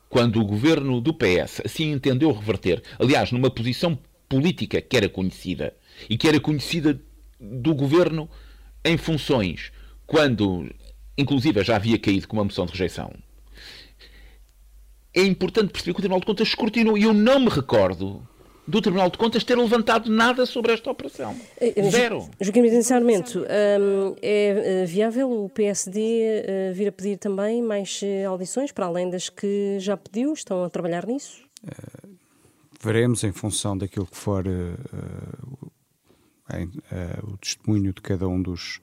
quando 0.10 0.42
o 0.42 0.46
governo 0.46 1.00
do 1.00 1.14
PS 1.14 1.62
assim 1.64 1.92
entendeu 1.92 2.32
reverter, 2.32 2.82
aliás, 2.98 3.32
numa 3.32 3.52
posição 3.52 3.98
política 4.28 4.82
que 4.82 4.98
era 4.98 5.08
conhecida 5.08 5.74
e 6.10 6.18
que 6.18 6.28
era 6.28 6.40
conhecida 6.40 7.00
do 7.40 7.74
governo 7.74 8.30
em 8.90 8.98
funções, 8.98 9.72
quando 10.06 10.70
inclusive 11.18 11.64
já 11.64 11.76
havia 11.76 12.00
caído 12.00 12.28
com 12.28 12.38
uma 12.38 12.44
moção 12.44 12.66
de 12.66 12.72
rejeição, 12.72 13.14
é 15.14 15.22
importante 15.22 15.72
perceber 15.72 15.94
que 15.94 16.00
o 16.00 16.02
Tribunal 16.02 16.20
de 16.20 16.26
Contas 16.26 16.48
escrutinou 16.48 16.98
e 16.98 17.04
eu 17.04 17.14
não 17.14 17.40
me 17.40 17.50
recordo 17.50 18.28
do 18.66 18.82
Tribunal 18.82 19.10
de 19.10 19.18
Contas 19.18 19.44
ter 19.44 19.58
levantado 19.58 20.10
nada 20.12 20.46
sobre 20.46 20.72
esta 20.72 20.92
operação. 20.92 21.36
Eh, 21.60 21.74
eh, 21.76 21.90
Zero. 21.90 22.30
Joaquim 22.40 22.60
Inicialmente, 22.60 23.38
hum, 23.38 24.16
é 24.22 24.82
eh, 24.84 24.86
viável 24.86 25.32
o 25.32 25.50
PSD 25.50 26.72
vir 26.74 26.90
a 26.90 26.92
pedir 26.92 27.18
também 27.18 27.64
mais 27.64 28.02
audições, 28.28 28.72
para 28.72 28.86
além 28.86 29.10
das 29.10 29.28
que 29.28 29.78
já 29.80 29.98
pediu? 29.98 30.34
Estão 30.34 30.64
a 30.64 30.70
trabalhar 30.70 31.06
nisso? 31.06 31.48
veremos 32.82 33.24
em 33.24 33.32
função 33.32 33.78
daquilo 33.78 34.06
que 34.06 34.16
for 34.16 34.46
uh, 34.48 35.72
em, 36.58 36.66
uh, 36.66 37.34
o 37.34 37.38
testemunho 37.38 37.94
de 37.94 38.02
cada 38.02 38.28
um 38.28 38.42
dos, 38.42 38.80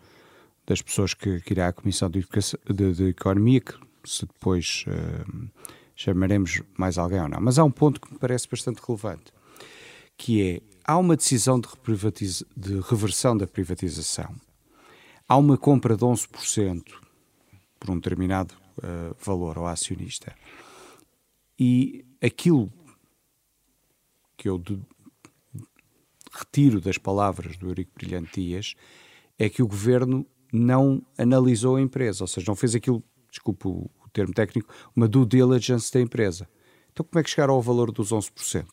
das 0.66 0.82
pessoas 0.82 1.14
que, 1.14 1.40
que 1.40 1.52
irá 1.52 1.68
à 1.68 1.72
Comissão 1.72 2.10
de, 2.10 2.26
de, 2.70 2.92
de 2.92 3.04
Economia, 3.08 3.60
que 3.60 3.74
se 4.04 4.26
depois 4.26 4.84
uh, 4.88 5.50
chamaremos 5.94 6.62
mais 6.76 6.98
alguém 6.98 7.20
ou 7.20 7.28
não. 7.28 7.40
Mas 7.40 7.58
há 7.58 7.64
um 7.64 7.70
ponto 7.70 8.00
que 8.00 8.12
me 8.12 8.18
parece 8.18 8.48
bastante 8.48 8.80
relevante, 8.86 9.32
que 10.16 10.42
é, 10.42 10.60
há 10.84 10.98
uma 10.98 11.16
decisão 11.16 11.60
de, 11.60 11.68
de 12.56 12.80
reversão 12.80 13.36
da 13.36 13.46
privatização, 13.46 14.34
há 15.28 15.36
uma 15.36 15.56
compra 15.56 15.96
de 15.96 16.04
11% 16.04 16.84
por 17.80 17.90
um 17.90 17.96
determinado 17.96 18.54
uh, 18.78 19.16
valor 19.18 19.58
ao 19.58 19.66
acionista, 19.66 20.34
e 21.58 22.04
aquilo 22.22 22.70
que 24.36 24.48
eu 24.48 24.62
retiro 26.38 26.80
das 26.80 26.98
palavras 26.98 27.56
do 27.56 27.68
Eurico 27.68 27.92
Brilhante 27.94 28.40
Dias 28.40 28.74
é 29.38 29.48
que 29.48 29.62
o 29.62 29.66
governo 29.66 30.26
não 30.52 31.02
analisou 31.18 31.76
a 31.76 31.80
empresa, 31.80 32.24
ou 32.24 32.28
seja, 32.28 32.46
não 32.48 32.56
fez 32.56 32.74
aquilo, 32.74 33.02
desculpe 33.30 33.68
o, 33.68 33.90
termo 34.12 34.32
técnico, 34.32 34.72
uma 34.94 35.06
due 35.06 35.26
diligence 35.26 35.92
da 35.92 36.00
empresa. 36.00 36.48
Então, 36.90 37.04
como 37.04 37.20
é 37.20 37.22
que 37.22 37.28
chegaram 37.28 37.52
ao 37.52 37.60
valor 37.60 37.92
dos 37.92 38.10
11%? 38.10 38.64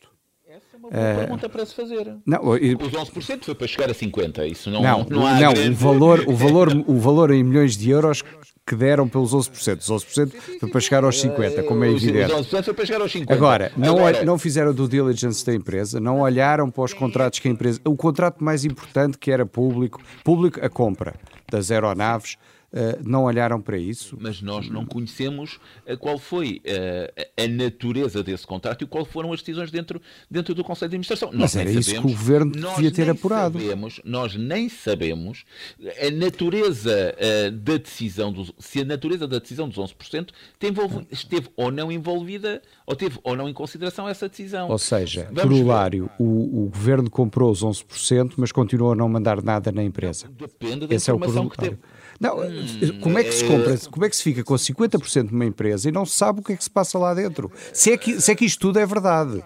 uma 0.84 0.90
boa 0.90 1.14
uh, 1.14 1.18
pergunta 1.18 1.48
para 1.48 1.66
se 1.66 1.74
fazer. 1.74 2.16
Não, 2.26 2.56
eu, 2.56 2.76
Os 2.78 2.92
11% 2.92 3.44
foi 3.44 3.54
para 3.54 3.66
chegar 3.66 3.90
a 3.90 3.94
50%. 3.94 4.50
Isso 4.50 4.70
não, 4.70 4.82
não, 4.82 4.98
não, 5.04 5.20
não 5.20 5.38
grande... 5.38 5.70
o, 5.70 5.74
valor, 5.74 6.24
o, 6.26 6.34
valor, 6.34 6.68
o 6.86 6.98
valor 6.98 7.30
em 7.30 7.42
milhões 7.42 7.76
de 7.76 7.90
euros 7.90 8.22
que 8.66 8.74
deram 8.74 9.08
pelos 9.08 9.34
11%. 9.34 9.78
Os 9.78 10.04
11% 10.04 10.32
foi 10.60 10.70
para 10.70 10.80
chegar 10.80 11.04
aos 11.04 11.22
50%, 11.22 11.64
como 11.66 11.84
é 11.84 11.90
evidente. 11.90 12.32
Os 12.32 12.48
11% 12.48 12.64
foi 12.64 12.74
para 12.74 12.86
chegar 12.86 13.00
aos 13.02 13.12
50%. 13.12 13.30
Agora, 13.30 13.72
não, 13.76 13.98
Agora... 13.98 14.24
não 14.24 14.38
fizeram 14.38 14.72
do 14.72 14.88
diligence 14.88 15.44
da 15.44 15.54
empresa, 15.54 16.00
não 16.00 16.20
olharam 16.20 16.70
para 16.70 16.84
os 16.84 16.94
contratos 16.94 17.38
que 17.38 17.48
a 17.48 17.50
empresa. 17.50 17.80
O 17.84 17.96
contrato 17.96 18.42
mais 18.42 18.64
importante 18.64 19.18
que 19.18 19.30
era 19.30 19.44
público, 19.44 20.00
público, 20.22 20.64
a 20.64 20.68
compra 20.68 21.14
das 21.50 21.70
aeronaves 21.70 22.36
eh, 22.36 22.53
não 23.04 23.24
olharam 23.24 23.60
para 23.60 23.78
isso. 23.78 24.16
Mas 24.20 24.42
nós 24.42 24.68
não 24.68 24.84
conhecemos 24.84 25.60
uh, 25.86 25.96
qual 25.96 26.18
foi 26.18 26.60
uh, 26.66 27.42
a 27.42 27.48
natureza 27.48 28.22
desse 28.22 28.46
contrato 28.46 28.82
e 28.82 28.86
qual 28.86 29.04
foram 29.04 29.32
as 29.32 29.40
decisões 29.40 29.70
dentro, 29.70 30.00
dentro 30.30 30.54
do 30.54 30.64
Conselho 30.64 30.90
de 30.90 30.96
Administração. 30.96 31.30
Mas 31.32 31.40
nós 31.40 31.56
era 31.56 31.70
isso 31.70 31.90
sabemos, 31.90 32.06
que 32.06 32.14
o 32.14 32.18
Governo 32.18 32.52
devia 32.52 32.92
ter 32.92 33.08
apurado. 33.08 33.60
Sabemos, 33.60 34.00
nós 34.04 34.34
nem 34.34 34.68
sabemos 34.68 35.44
a 36.00 36.10
natureza 36.10 37.14
da 37.52 37.76
decisão, 37.76 38.32
dos, 38.32 38.52
se 38.58 38.80
a 38.80 38.84
natureza 38.84 39.26
da 39.26 39.38
decisão 39.38 39.68
dos 39.68 39.78
11% 39.78 40.30
esteve 41.10 41.48
ou 41.56 41.70
não 41.70 41.92
envolvida 41.92 42.60
ou 42.86 42.96
teve 42.96 43.18
ou 43.22 43.36
não 43.36 43.48
em 43.48 43.52
consideração 43.52 44.08
essa 44.08 44.28
decisão. 44.28 44.68
Ou 44.68 44.78
seja, 44.78 45.28
corolário, 45.34 46.10
o, 46.18 46.64
o 46.64 46.70
Governo 46.70 47.10
comprou 47.10 47.50
os 47.50 47.62
11%, 47.62 48.34
mas 48.36 48.52
continuou 48.52 48.92
a 48.92 48.96
não 48.96 49.08
mandar 49.08 49.42
nada 49.42 49.70
na 49.72 49.82
empresa. 49.82 50.28
Depende 50.28 50.86
da 50.86 50.94
Esse 50.94 51.10
informação 51.10 51.44
é 51.44 51.46
o 51.46 51.50
que 51.50 51.56
teve. 51.56 51.78
Não, 52.20 52.38
hum, 52.38 53.00
como 53.00 53.18
é 53.18 53.24
que 53.24 53.32
se 53.32 53.44
compra, 53.44 53.78
como 53.90 54.04
é 54.04 54.08
que 54.08 54.16
se 54.16 54.22
fica 54.22 54.44
com 54.44 54.54
50% 54.54 55.28
de 55.28 55.34
uma 55.34 55.44
empresa 55.44 55.88
e 55.88 55.92
não 55.92 56.04
se 56.04 56.16
sabe 56.16 56.40
o 56.40 56.42
que 56.42 56.52
é 56.52 56.56
que 56.56 56.64
se 56.64 56.70
passa 56.70 56.98
lá 56.98 57.14
dentro? 57.14 57.50
Se 57.72 57.92
é 57.92 57.96
que, 57.96 58.20
se 58.20 58.30
é 58.30 58.34
que 58.34 58.44
isto 58.44 58.60
tudo 58.60 58.78
é 58.78 58.86
verdade. 58.86 59.42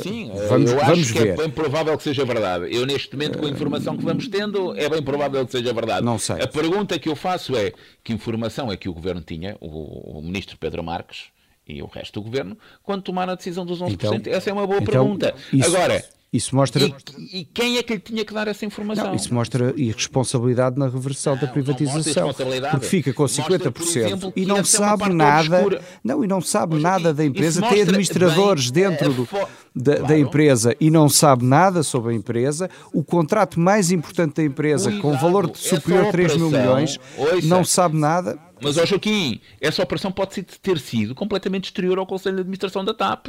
Sim, 0.00 0.30
vamos, 0.48 0.70
eu 0.70 0.78
acho 0.78 0.90
vamos 0.90 1.10
que 1.10 1.18
é 1.18 1.22
ver. 1.22 1.28
é 1.30 1.36
bem 1.36 1.50
provável 1.50 1.96
que 1.96 2.02
seja 2.02 2.24
verdade. 2.24 2.74
Eu, 2.74 2.86
neste 2.86 3.14
momento, 3.14 3.38
com 3.38 3.46
a 3.46 3.50
informação 3.50 3.96
que 3.96 4.04
vamos 4.04 4.26
tendo, 4.28 4.74
é 4.76 4.88
bem 4.88 5.02
provável 5.02 5.44
que 5.44 5.52
seja 5.52 5.72
verdade. 5.72 6.04
Não 6.04 6.18
sei. 6.18 6.40
A 6.40 6.48
pergunta 6.48 6.98
que 6.98 7.08
eu 7.08 7.16
faço 7.16 7.54
é: 7.56 7.72
que 8.02 8.12
informação 8.12 8.72
é 8.72 8.76
que 8.76 8.88
o 8.88 8.94
governo 8.94 9.20
tinha, 9.20 9.56
o, 9.60 10.18
o 10.18 10.22
ministro 10.22 10.56
Pedro 10.56 10.82
Marques 10.82 11.24
e 11.66 11.82
o 11.82 11.86
resto 11.86 12.20
do 12.20 12.24
governo, 12.24 12.56
quando 12.82 13.02
tomaram 13.02 13.32
a 13.32 13.36
decisão 13.36 13.66
dos 13.66 13.80
11%? 13.80 13.92
Então, 13.92 14.32
Essa 14.32 14.50
é 14.50 14.52
uma 14.52 14.66
boa 14.66 14.80
então, 14.80 14.92
pergunta. 14.92 15.34
Isso... 15.52 15.76
Agora. 15.76 16.02
Isso 16.32 16.56
mostra. 16.56 16.82
E, 16.82 17.40
e, 17.40 17.44
quem 17.44 17.76
é 17.76 17.82
que 17.82 17.92
lhe 17.92 18.00
tinha 18.00 18.24
que 18.24 18.32
dar 18.32 18.48
essa 18.48 18.64
informação? 18.64 19.08
Não, 19.08 19.14
isso 19.14 19.34
mostra 19.34 19.74
irresponsabilidade 19.76 20.78
na 20.78 20.88
reversão 20.88 21.34
não, 21.34 21.42
da 21.42 21.46
privatização. 21.46 22.32
porque 22.70 22.86
fica 22.86 23.12
com 23.12 23.24
50% 23.24 23.78
mostra, 23.78 24.00
exemplo, 24.00 24.32
e 24.34 24.46
não 24.46 24.64
sabe 24.64 25.12
nada. 25.12 25.82
Não, 26.02 26.24
e 26.24 26.26
não 26.26 26.40
sabe 26.40 26.80
nada 26.80 27.12
da 27.12 27.22
empresa. 27.22 27.60
Tem 27.60 27.82
administradores 27.82 28.70
bem, 28.70 28.88
dentro 28.88 29.10
é, 29.10 29.14
do, 29.14 29.28
da, 29.76 29.92
claro. 29.92 30.06
da, 30.06 30.18
empresa 30.18 30.74
e 30.80 30.90
não 30.90 31.06
sabe 31.06 31.44
nada 31.44 31.82
sobre 31.82 32.14
a 32.14 32.16
empresa. 32.16 32.70
O 32.94 33.04
contrato 33.04 33.60
mais 33.60 33.90
importante 33.90 34.36
da 34.36 34.42
empresa, 34.42 34.90
Cuidado, 34.90 35.02
com 35.02 35.18
valor 35.18 35.54
superior 35.54 36.06
a 36.06 36.12
3 36.12 36.36
mil 36.38 36.50
milhões, 36.50 36.98
ouça, 37.18 37.46
não 37.46 37.62
sabe 37.62 37.98
nada. 37.98 38.38
Mas, 38.58 38.78
ó 38.78 38.86
Joaquim, 38.86 39.38
essa 39.60 39.82
operação 39.82 40.10
pode 40.10 40.42
ter 40.42 40.78
sido 40.78 41.14
completamente 41.14 41.64
exterior 41.64 41.98
ao 41.98 42.06
Conselho 42.06 42.36
de 42.36 42.40
Administração 42.40 42.82
da 42.82 42.94
TAP. 42.94 43.26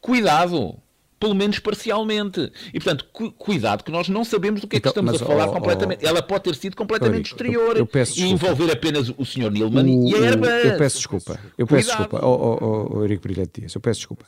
Cuidado! 0.00 0.76
Pelo 1.18 1.34
menos 1.34 1.58
parcialmente. 1.58 2.52
E, 2.72 2.80
portanto, 2.80 3.06
cu 3.12 3.32
cuidado 3.32 3.82
que 3.82 3.90
nós 3.90 4.08
não 4.08 4.24
sabemos 4.24 4.60
do 4.60 4.66
que 4.66 4.76
é 4.76 4.80
que 4.80 4.88
então, 4.88 5.02
estamos 5.02 5.22
a 5.22 5.26
falar 5.26 5.48
oh, 5.48 5.52
completamente. 5.52 6.04
Oh, 6.04 6.08
Ela 6.08 6.22
pode 6.22 6.44
ter 6.44 6.54
sido 6.54 6.76
completamente 6.76 7.32
exterior 7.32 7.76
eu, 7.76 7.88
eu 7.92 8.04
e 8.16 8.22
envolver 8.22 8.70
apenas 8.70 9.08
o 9.08 9.24
Sr. 9.24 9.50
Nilman 9.50 9.84
o, 9.84 10.08
e 10.08 10.14
a 10.14 10.18
Airbus. 10.18 10.48
Eu 10.48 10.78
peço 10.78 10.96
desculpa. 10.96 11.40
Eu 11.56 11.66
peço 11.66 11.88
cuidado. 11.88 12.10
desculpa. 12.10 12.26
Oh, 12.26 12.58
oh, 12.60 12.96
oh, 12.96 13.00
Eurico 13.02 13.22
Brilhante 13.22 13.60
Dias, 13.60 13.74
eu 13.74 13.80
peço 13.80 14.00
desculpa. 14.00 14.26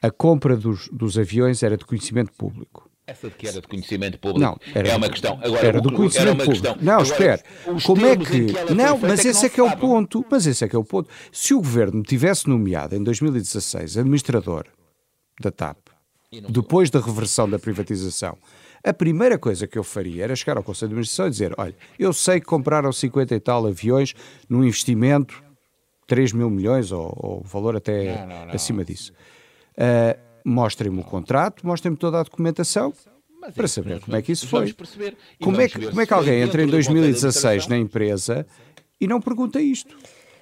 A 0.00 0.10
compra 0.10 0.56
dos, 0.56 0.88
dos 0.92 1.18
aviões 1.18 1.62
era 1.62 1.76
de 1.76 1.84
conhecimento 1.84 2.32
público. 2.32 2.88
Essa 3.04 3.28
de 3.28 3.34
que 3.36 3.48
era 3.48 3.60
de 3.60 3.66
conhecimento 3.66 4.18
público 4.18 4.40
não, 4.40 4.58
era, 4.74 4.90
é 4.90 4.96
uma 4.96 5.08
questão. 5.08 5.40
Agora, 5.42 5.66
era 5.66 5.80
do 5.80 5.90
conhecimento 5.90 6.44
público. 6.44 6.52
Questão. 6.52 6.76
Não, 6.80 7.00
espera. 7.00 7.42
Como 7.84 8.06
é 8.06 8.16
que. 8.16 8.24
que 8.24 8.74
não, 8.74 8.98
mas 8.98 9.24
esse 9.24 9.46
é 9.46 9.48
que 9.48 9.58
é 9.58 9.62
o 9.62 9.76
ponto. 9.76 10.24
Mas 10.30 10.46
esse 10.46 10.62
é 10.62 10.68
que 10.68 10.76
é 10.76 10.78
o 10.78 10.84
ponto. 10.84 11.08
Se 11.32 11.54
o 11.54 11.56
governo 11.56 12.02
tivesse 12.02 12.46
nomeado 12.46 12.94
em 12.94 13.02
2016 13.02 13.96
administrador 13.96 14.66
da 15.40 15.50
TAP 15.50 15.87
depois 16.48 16.90
da 16.90 17.00
reversão 17.00 17.48
da 17.48 17.58
privatização, 17.58 18.36
a 18.84 18.92
primeira 18.92 19.38
coisa 19.38 19.66
que 19.66 19.78
eu 19.78 19.84
faria 19.84 20.24
era 20.24 20.36
chegar 20.36 20.56
ao 20.56 20.62
Conselho 20.62 20.90
de 20.90 20.94
Administração 20.94 21.26
e 21.26 21.30
dizer: 21.30 21.54
olha, 21.56 21.74
eu 21.98 22.12
sei 22.12 22.40
que 22.40 22.46
compraram 22.46 22.92
50 22.92 23.34
e 23.34 23.40
tal 23.40 23.66
aviões 23.66 24.14
num 24.48 24.62
investimento 24.62 25.42
3 26.06 26.32
mil 26.32 26.50
milhões 26.50 26.92
ou, 26.92 27.12
ou 27.16 27.42
valor 27.42 27.76
até 27.76 28.16
não, 28.20 28.26
não, 28.26 28.46
não. 28.46 28.54
acima 28.54 28.84
disso. 28.84 29.12
Uh, 29.74 30.18
mostrem-me 30.44 31.00
o 31.00 31.04
contrato, 31.04 31.66
mostrem-me 31.66 31.96
toda 31.96 32.20
a 32.20 32.22
documentação. 32.22 32.92
Mas 33.40 33.54
para 33.54 33.68
saber 33.68 34.00
como 34.00 34.16
é 34.16 34.22
que 34.22 34.32
isso 34.32 34.48
foi. 34.48 34.74
Como 35.40 35.60
é 35.60 35.68
que, 35.68 35.86
como 35.86 36.00
é 36.00 36.06
que 36.06 36.12
alguém 36.12 36.40
entra 36.42 36.62
em 36.62 36.66
2016 36.66 37.68
na 37.68 37.78
empresa 37.78 38.46
e 39.00 39.06
não 39.06 39.20
pergunta 39.20 39.60
isto? 39.60 39.96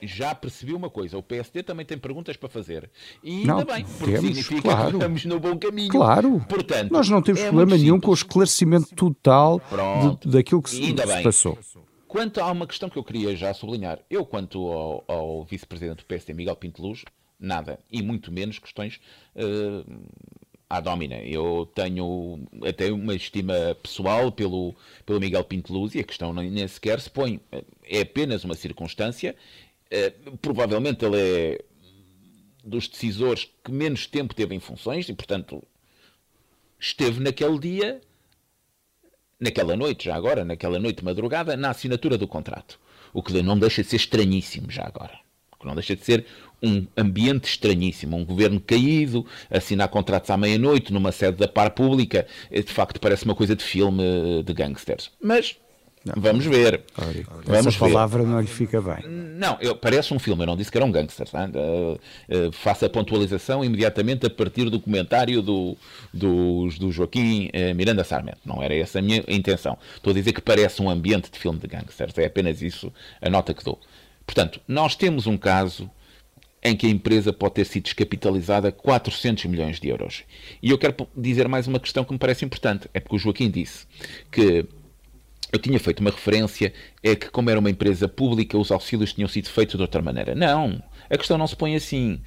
Já 0.07 0.35
percebi 0.35 0.73
uma 0.73 0.90
coisa: 0.90 1.19
o 1.19 1.23
PSD 1.23 1.62
também 1.62 1.85
tem 1.85 1.99
perguntas 1.99 2.37
para 2.37 2.49
fazer. 2.49 2.90
E 3.23 3.40
ainda 3.40 3.55
não, 3.55 3.64
bem, 3.64 3.85
porque 3.85 4.12
temos, 4.12 4.27
significa 4.27 4.62
claro. 4.62 4.90
que 4.90 4.97
estamos 4.97 5.25
no 5.25 5.40
bom 5.40 5.59
caminho. 5.59 5.90
Claro. 5.90 6.45
Portanto, 6.49 6.92
Nós 6.92 7.09
não 7.09 7.23
temos 7.23 7.40
é 7.40 7.49
problema 7.49 7.77
nenhum 7.77 8.01
com 8.01 8.11
o 8.11 8.14
esclarecimento 8.14 8.95
total 8.95 9.61
de, 10.21 10.31
daquilo 10.31 10.62
que 10.62 10.71
se, 10.71 10.83
se 10.87 11.23
passou. 11.23 11.59
Quanto 12.07 12.40
a 12.40 12.51
uma 12.51 12.66
questão 12.66 12.88
que 12.88 12.97
eu 12.97 13.05
queria 13.05 13.37
já 13.37 13.53
sublinhar, 13.53 13.99
eu, 14.09 14.25
quanto 14.25 14.66
ao, 14.66 15.05
ao 15.09 15.45
vice-presidente 15.45 15.99
do 15.99 16.05
PSD, 16.07 16.33
Miguel 16.33 16.57
Pinto 16.57 16.81
Luz, 16.81 17.05
nada, 17.38 17.79
e 17.90 18.01
muito 18.03 18.33
menos 18.33 18.59
questões 18.59 19.01
uh, 19.35 19.85
à 20.69 20.81
domina. 20.81 21.16
Eu 21.16 21.71
tenho 21.75 22.40
até 22.66 22.90
uma 22.90 23.14
estima 23.14 23.55
pessoal 23.83 24.33
pelo, 24.33 24.75
pelo 25.05 25.21
Miguel 25.21 25.45
Pinto 25.45 25.73
Luz 25.73 25.95
e 25.95 26.01
a 26.01 26.05
questão 26.05 26.33
nem 26.33 26.66
sequer 26.69 27.01
se 27.01 27.11
põe. 27.11 27.40
É 27.85 28.01
apenas 28.01 28.45
uma 28.45 28.55
circunstância 28.55 29.35
provavelmente 30.40 31.05
ele 31.05 31.16
é 31.18 31.64
dos 32.64 32.88
decisores 32.88 33.49
que 33.62 33.70
menos 33.70 34.07
tempo 34.07 34.35
teve 34.35 34.55
em 34.55 34.61
funções 34.61 35.09
e, 35.09 35.14
portanto, 35.14 35.62
esteve 36.79 37.20
naquele 37.20 37.59
dia, 37.59 38.01
naquela 39.38 39.77
noite, 39.77 40.07
já 40.07 40.16
agora, 40.16 40.44
naquela 40.44 40.79
noite 40.79 41.05
madrugada, 41.05 41.57
na 41.57 41.70
assinatura 41.70 42.18
do 42.18 42.27
contrato. 42.27 42.79
O 43.12 43.22
que 43.22 43.40
não 43.42 43.59
deixa 43.59 43.83
de 43.83 43.88
ser 43.88 43.96
estranhíssimo, 43.96 44.70
já 44.70 44.85
agora. 44.85 45.18
O 45.53 45.57
que 45.57 45.66
não 45.66 45.75
deixa 45.75 45.94
de 45.94 46.05
ser 46.05 46.27
um 46.62 46.87
ambiente 46.96 47.49
estranhíssimo. 47.49 48.16
Um 48.16 48.25
governo 48.25 48.61
caído, 48.61 49.25
assinar 49.49 49.88
contratos 49.88 50.31
à 50.31 50.37
meia-noite 50.37 50.92
numa 50.92 51.12
sede 51.12 51.38
da 51.38 51.49
par 51.49 51.70
pública, 51.70 52.27
de 52.51 52.62
facto 52.64 53.01
parece 53.01 53.25
uma 53.25 53.35
coisa 53.35 53.55
de 53.55 53.62
filme 53.62 54.42
de 54.44 54.53
gangsters. 54.53 55.11
Mas. 55.20 55.57
Vamos 56.14 56.45
ver. 56.47 56.83
Vamos 57.45 57.66
Essa 57.66 57.79
palavra 57.79 58.23
ver. 58.23 58.29
não 58.29 58.40
lhe 58.40 58.47
fica 58.47 58.81
bem. 58.81 59.09
Não, 59.09 59.57
eu, 59.61 59.75
parece 59.75 60.14
um 60.14 60.19
filme, 60.19 60.42
eu 60.42 60.47
não 60.47 60.57
disse 60.57 60.71
que 60.71 60.79
era 60.79 60.85
um 60.85 60.92
gangster. 60.92 61.27
Uh, 61.35 61.95
uh, 61.95 62.53
faça 62.53 62.87
a 62.87 62.88
pontualização 62.90 63.64
imediatamente 63.64 64.27
a 64.27 64.31
partir 64.31 64.71
do 64.71 64.79
comentário 64.79 65.42
do, 65.42 65.77
do, 66.12 66.69
do 66.79 66.92
Joaquim 66.92 67.49
uh, 67.49 67.75
Miranda 67.75 68.05
Sarmento. 68.05 68.38
Não 68.45 68.62
era 68.62 68.75
essa 68.75 69.01
a 69.01 69.03
minha 69.03 69.25
intenção. 69.27 69.77
Estou 69.97 70.12
a 70.12 70.14
dizer 70.14 70.33
que 70.33 70.40
parece 70.40 70.81
um 70.81 70.88
ambiente 70.88 71.31
de 71.31 71.38
filme 71.38 71.59
de 71.59 71.66
gangsters. 71.66 72.16
É 72.19 72.27
apenas 72.27 72.62
isso 72.62 72.92
a 73.21 73.29
nota 73.29 73.53
que 73.53 73.64
dou. 73.64 73.81
Portanto, 74.25 74.61
nós 74.69 74.95
temos 74.95 75.27
um 75.27 75.37
caso 75.37 75.90
em 76.62 76.77
que 76.77 76.87
a 76.87 76.90
empresa 76.90 77.33
pode 77.33 77.55
ter 77.55 77.64
sido 77.64 77.85
descapitalizada 77.85 78.73
400 78.73 79.45
milhões 79.45 79.79
de 79.79 79.88
euros. 79.88 80.25
E 80.61 80.71
eu 80.71 80.79
quero 80.79 80.95
dizer 81.16 81.47
mais 81.47 81.69
uma 81.69 81.79
questão 81.79 82.05
que 82.05 82.12
me 82.12 82.19
parece 82.19 82.45
importante. 82.45 82.88
É 82.92 82.99
porque 82.99 83.14
o 83.14 83.19
Joaquim 83.19 83.49
disse 83.49 83.87
que 84.33 84.66
eu 85.57 85.61
tinha 85.61 85.81
feito 85.81 86.01
uma 86.01 86.11
referência, 86.11 86.73
é 87.03 87.16
que 87.16 87.31
como 87.31 87.51
era 87.51 87.59
uma 87.59 87.71
empresa 87.71 88.07
pública, 88.07 88.57
os 88.57 88.71
auxílios 88.71 89.12
tinham 89.12 89.29
sido 89.29 89.49
feitos 89.49 89.77
de 89.77 89.83
outra 89.83 90.03
maneira. 90.03 90.35
Não, 90.35 90.83
a 91.11 91.16
questão 91.16 91.38
não 91.38 91.47
se 91.47 91.57
põe 91.57 91.75
assim. 91.75 92.21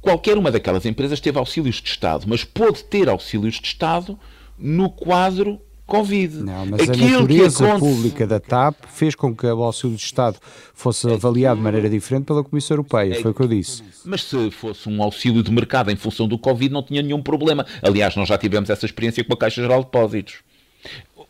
qualquer 0.00 0.38
uma 0.38 0.50
daquelas 0.50 0.86
empresas 0.86 1.20
teve 1.20 1.38
auxílios 1.38 1.76
de 1.76 1.88
Estado, 1.88 2.24
mas 2.26 2.44
pôde 2.44 2.84
ter 2.84 3.08
auxílios 3.08 3.56
de 3.56 3.66
Estado 3.66 4.18
no 4.58 4.88
quadro 4.88 5.60
Covid. 5.86 6.38
Não, 6.38 6.66
mas 6.66 6.88
Aquilo 6.88 7.18
a 7.18 7.20
natureza 7.20 7.78
pública 7.78 8.26
da 8.26 8.40
TAP 8.40 8.74
fez 8.88 9.14
com 9.14 9.34
que 9.34 9.46
o 9.46 9.62
auxílio 9.62 9.96
de 9.96 10.02
Estado 10.02 10.36
fosse 10.74 11.08
avaliado 11.08 11.58
de 11.58 11.62
maneira 11.62 11.88
diferente 11.88 12.24
pela 12.24 12.42
Comissão 12.42 12.74
Europeia, 12.74 13.20
foi 13.22 13.30
o 13.30 13.34
que 13.34 13.40
eu 13.40 13.48
disse. 13.48 13.84
Mas 14.04 14.24
se 14.24 14.50
fosse 14.50 14.88
um 14.88 15.00
auxílio 15.00 15.42
de 15.44 15.52
mercado 15.52 15.90
em 15.90 15.96
função 15.96 16.26
do 16.26 16.36
Covid, 16.38 16.72
não 16.72 16.82
tinha 16.82 17.02
nenhum 17.02 17.22
problema. 17.22 17.64
Aliás, 17.80 18.16
nós 18.16 18.28
já 18.28 18.36
tivemos 18.36 18.68
essa 18.68 18.84
experiência 18.84 19.22
com 19.22 19.32
a 19.32 19.36
Caixa 19.36 19.62
Geral 19.62 19.80
de 19.80 19.86
Depósitos 19.86 20.45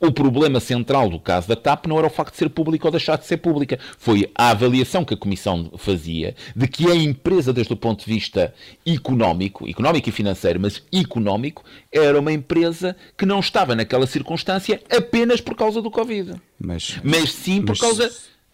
o 0.00 0.12
problema 0.12 0.60
central 0.60 1.08
do 1.08 1.18
caso 1.18 1.48
da 1.48 1.56
TAP 1.56 1.86
não 1.86 1.98
era 1.98 2.06
o 2.06 2.10
facto 2.10 2.32
de 2.32 2.38
ser 2.38 2.48
pública 2.50 2.86
ou 2.86 2.90
deixar 2.90 3.16
de 3.16 3.26
ser 3.26 3.38
pública. 3.38 3.78
Foi 3.98 4.30
a 4.34 4.50
avaliação 4.50 5.04
que 5.04 5.14
a 5.14 5.16
Comissão 5.16 5.72
fazia 5.76 6.34
de 6.54 6.68
que 6.68 6.90
a 6.90 6.94
empresa, 6.94 7.52
desde 7.52 7.72
o 7.72 7.76
ponto 7.76 8.04
de 8.04 8.12
vista 8.12 8.54
económico, 8.86 9.68
económico 9.68 10.08
e 10.08 10.12
financeiro, 10.12 10.60
mas 10.60 10.82
económico, 10.92 11.64
era 11.90 12.18
uma 12.18 12.32
empresa 12.32 12.96
que 13.16 13.26
não 13.26 13.40
estava 13.40 13.74
naquela 13.74 14.06
circunstância 14.06 14.80
apenas 14.90 15.40
por 15.40 15.54
causa 15.54 15.80
do 15.80 15.90
Covid. 15.90 16.34
Mas, 16.58 16.98
mas 17.02 17.32
sim 17.32 17.60
por 17.60 17.70
mas, 17.70 17.80
causa 17.80 18.10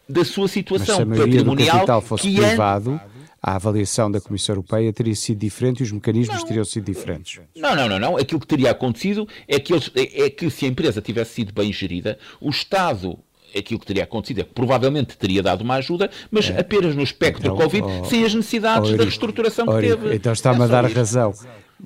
da 0.09 0.24
sua 0.24 0.48
situação 0.48 1.07
patrimonial. 1.09 1.87
Que 2.18 2.35
privado, 2.37 3.00
a 3.42 3.57
avaliação 3.57 4.09
da 4.09 4.20
Comissão 4.20 4.55
Europeia 4.55 4.92
teria 4.92 5.16
sido 5.16 5.38
diferente 5.38 5.81
e 5.81 5.83
os 5.83 5.90
mecanismos 5.90 6.38
não. 6.38 6.46
teriam 6.46 6.64
sido 6.64 6.85
diferentes. 6.85 7.40
Não, 7.57 7.74
não, 7.74 7.88
não, 7.88 7.98
não. 7.98 8.16
Aquilo 8.16 8.38
que 8.38 8.46
teria 8.46 8.70
acontecido 8.70 9.26
é 9.48 9.59
que, 9.59 9.72
eles, 9.72 9.90
é, 9.96 10.26
é 10.26 10.31
que 10.31 10.48
se 10.48 10.64
a 10.64 10.68
empresa 10.68 11.02
tivesse 11.02 11.35
sido 11.35 11.52
bem 11.52 11.72
gerida, 11.72 12.18
o 12.40 12.50
Estado 12.50 13.18
aquilo 13.55 13.78
que 13.81 13.87
teria 13.87 14.05
acontecido 14.05 14.40
é 14.40 14.44
que 14.44 14.55
provavelmente 14.55 15.16
teria 15.18 15.42
dado 15.42 15.61
uma 15.61 15.74
ajuda, 15.74 16.11
mas 16.31 16.48
é. 16.48 16.61
apenas 16.61 16.94
no 16.94 17.02
espectro 17.02 17.52
então, 17.52 17.57
Covid, 17.57 17.87
oh, 17.87 18.05
sem 18.07 18.24
as 18.24 18.35
necessidades 18.35 18.90
oh, 18.90 18.96
da 18.96 19.05
reestruturação 19.05 19.66
oh, 19.68 19.74
que 19.74 19.88
teve. 19.88 20.14
Então 20.14 20.33
está-me 20.33 20.62
a 20.62 20.66
dar 20.66 20.90
razão. 20.90 21.35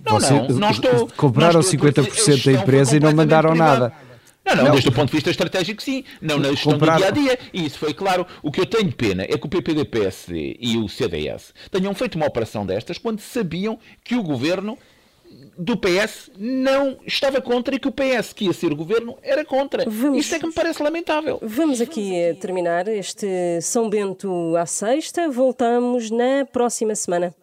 Não, 0.04 0.12
Você, 0.12 0.32
não, 0.34 0.48
não 0.48 0.70
estou, 0.70 1.08
compraram 1.16 1.54
não 1.54 1.60
estou, 1.60 1.90
50% 1.90 2.44
da 2.44 2.52
empresa 2.52 2.96
e 2.96 3.00
não 3.00 3.12
mandaram 3.12 3.54
nada. 3.54 3.92
Não, 4.46 4.54
não, 4.54 4.64
não, 4.64 4.70
desde 4.72 4.88
o 4.88 4.92
ponto 4.92 5.08
de 5.08 5.16
vista 5.16 5.30
estratégico, 5.30 5.82
sim. 5.82 6.04
Não 6.20 6.38
na 6.38 6.50
gestão 6.50 6.74
Comprar... 6.74 6.94
do 6.94 6.98
dia 6.98 7.08
a 7.08 7.10
dia. 7.10 7.38
E 7.52 7.66
isso 7.66 7.78
foi 7.78 7.92
claro. 7.92 8.24
O 8.42 8.52
que 8.52 8.60
eu 8.60 8.66
tenho 8.66 8.92
pena 8.92 9.24
é 9.24 9.36
que 9.36 9.44
o 9.44 9.48
PPD-PSD 9.48 10.56
e 10.60 10.76
o 10.76 10.88
CDS 10.88 11.52
tenham 11.70 11.92
feito 11.94 12.14
uma 12.14 12.26
operação 12.26 12.64
destas 12.64 12.96
quando 12.96 13.20
sabiam 13.20 13.76
que 14.04 14.14
o 14.14 14.22
governo 14.22 14.78
do 15.58 15.76
PS 15.76 16.30
não 16.38 16.96
estava 17.04 17.40
contra 17.40 17.74
e 17.74 17.78
que 17.80 17.88
o 17.88 17.92
PS 17.92 18.32
que 18.32 18.44
ia 18.44 18.52
ser 18.52 18.72
governo 18.74 19.18
era 19.22 19.44
contra. 19.44 19.84
Vamos... 19.88 20.20
Isto 20.20 20.36
é 20.36 20.38
que 20.38 20.46
me 20.46 20.52
parece 20.52 20.80
lamentável. 20.82 21.40
Vamos 21.42 21.80
aqui 21.80 22.12
terminar 22.40 22.86
este 22.86 23.60
São 23.60 23.90
Bento 23.90 24.54
à 24.56 24.64
sexta. 24.64 25.28
Voltamos 25.28 26.10
na 26.10 26.44
próxima 26.44 26.94
semana. 26.94 27.34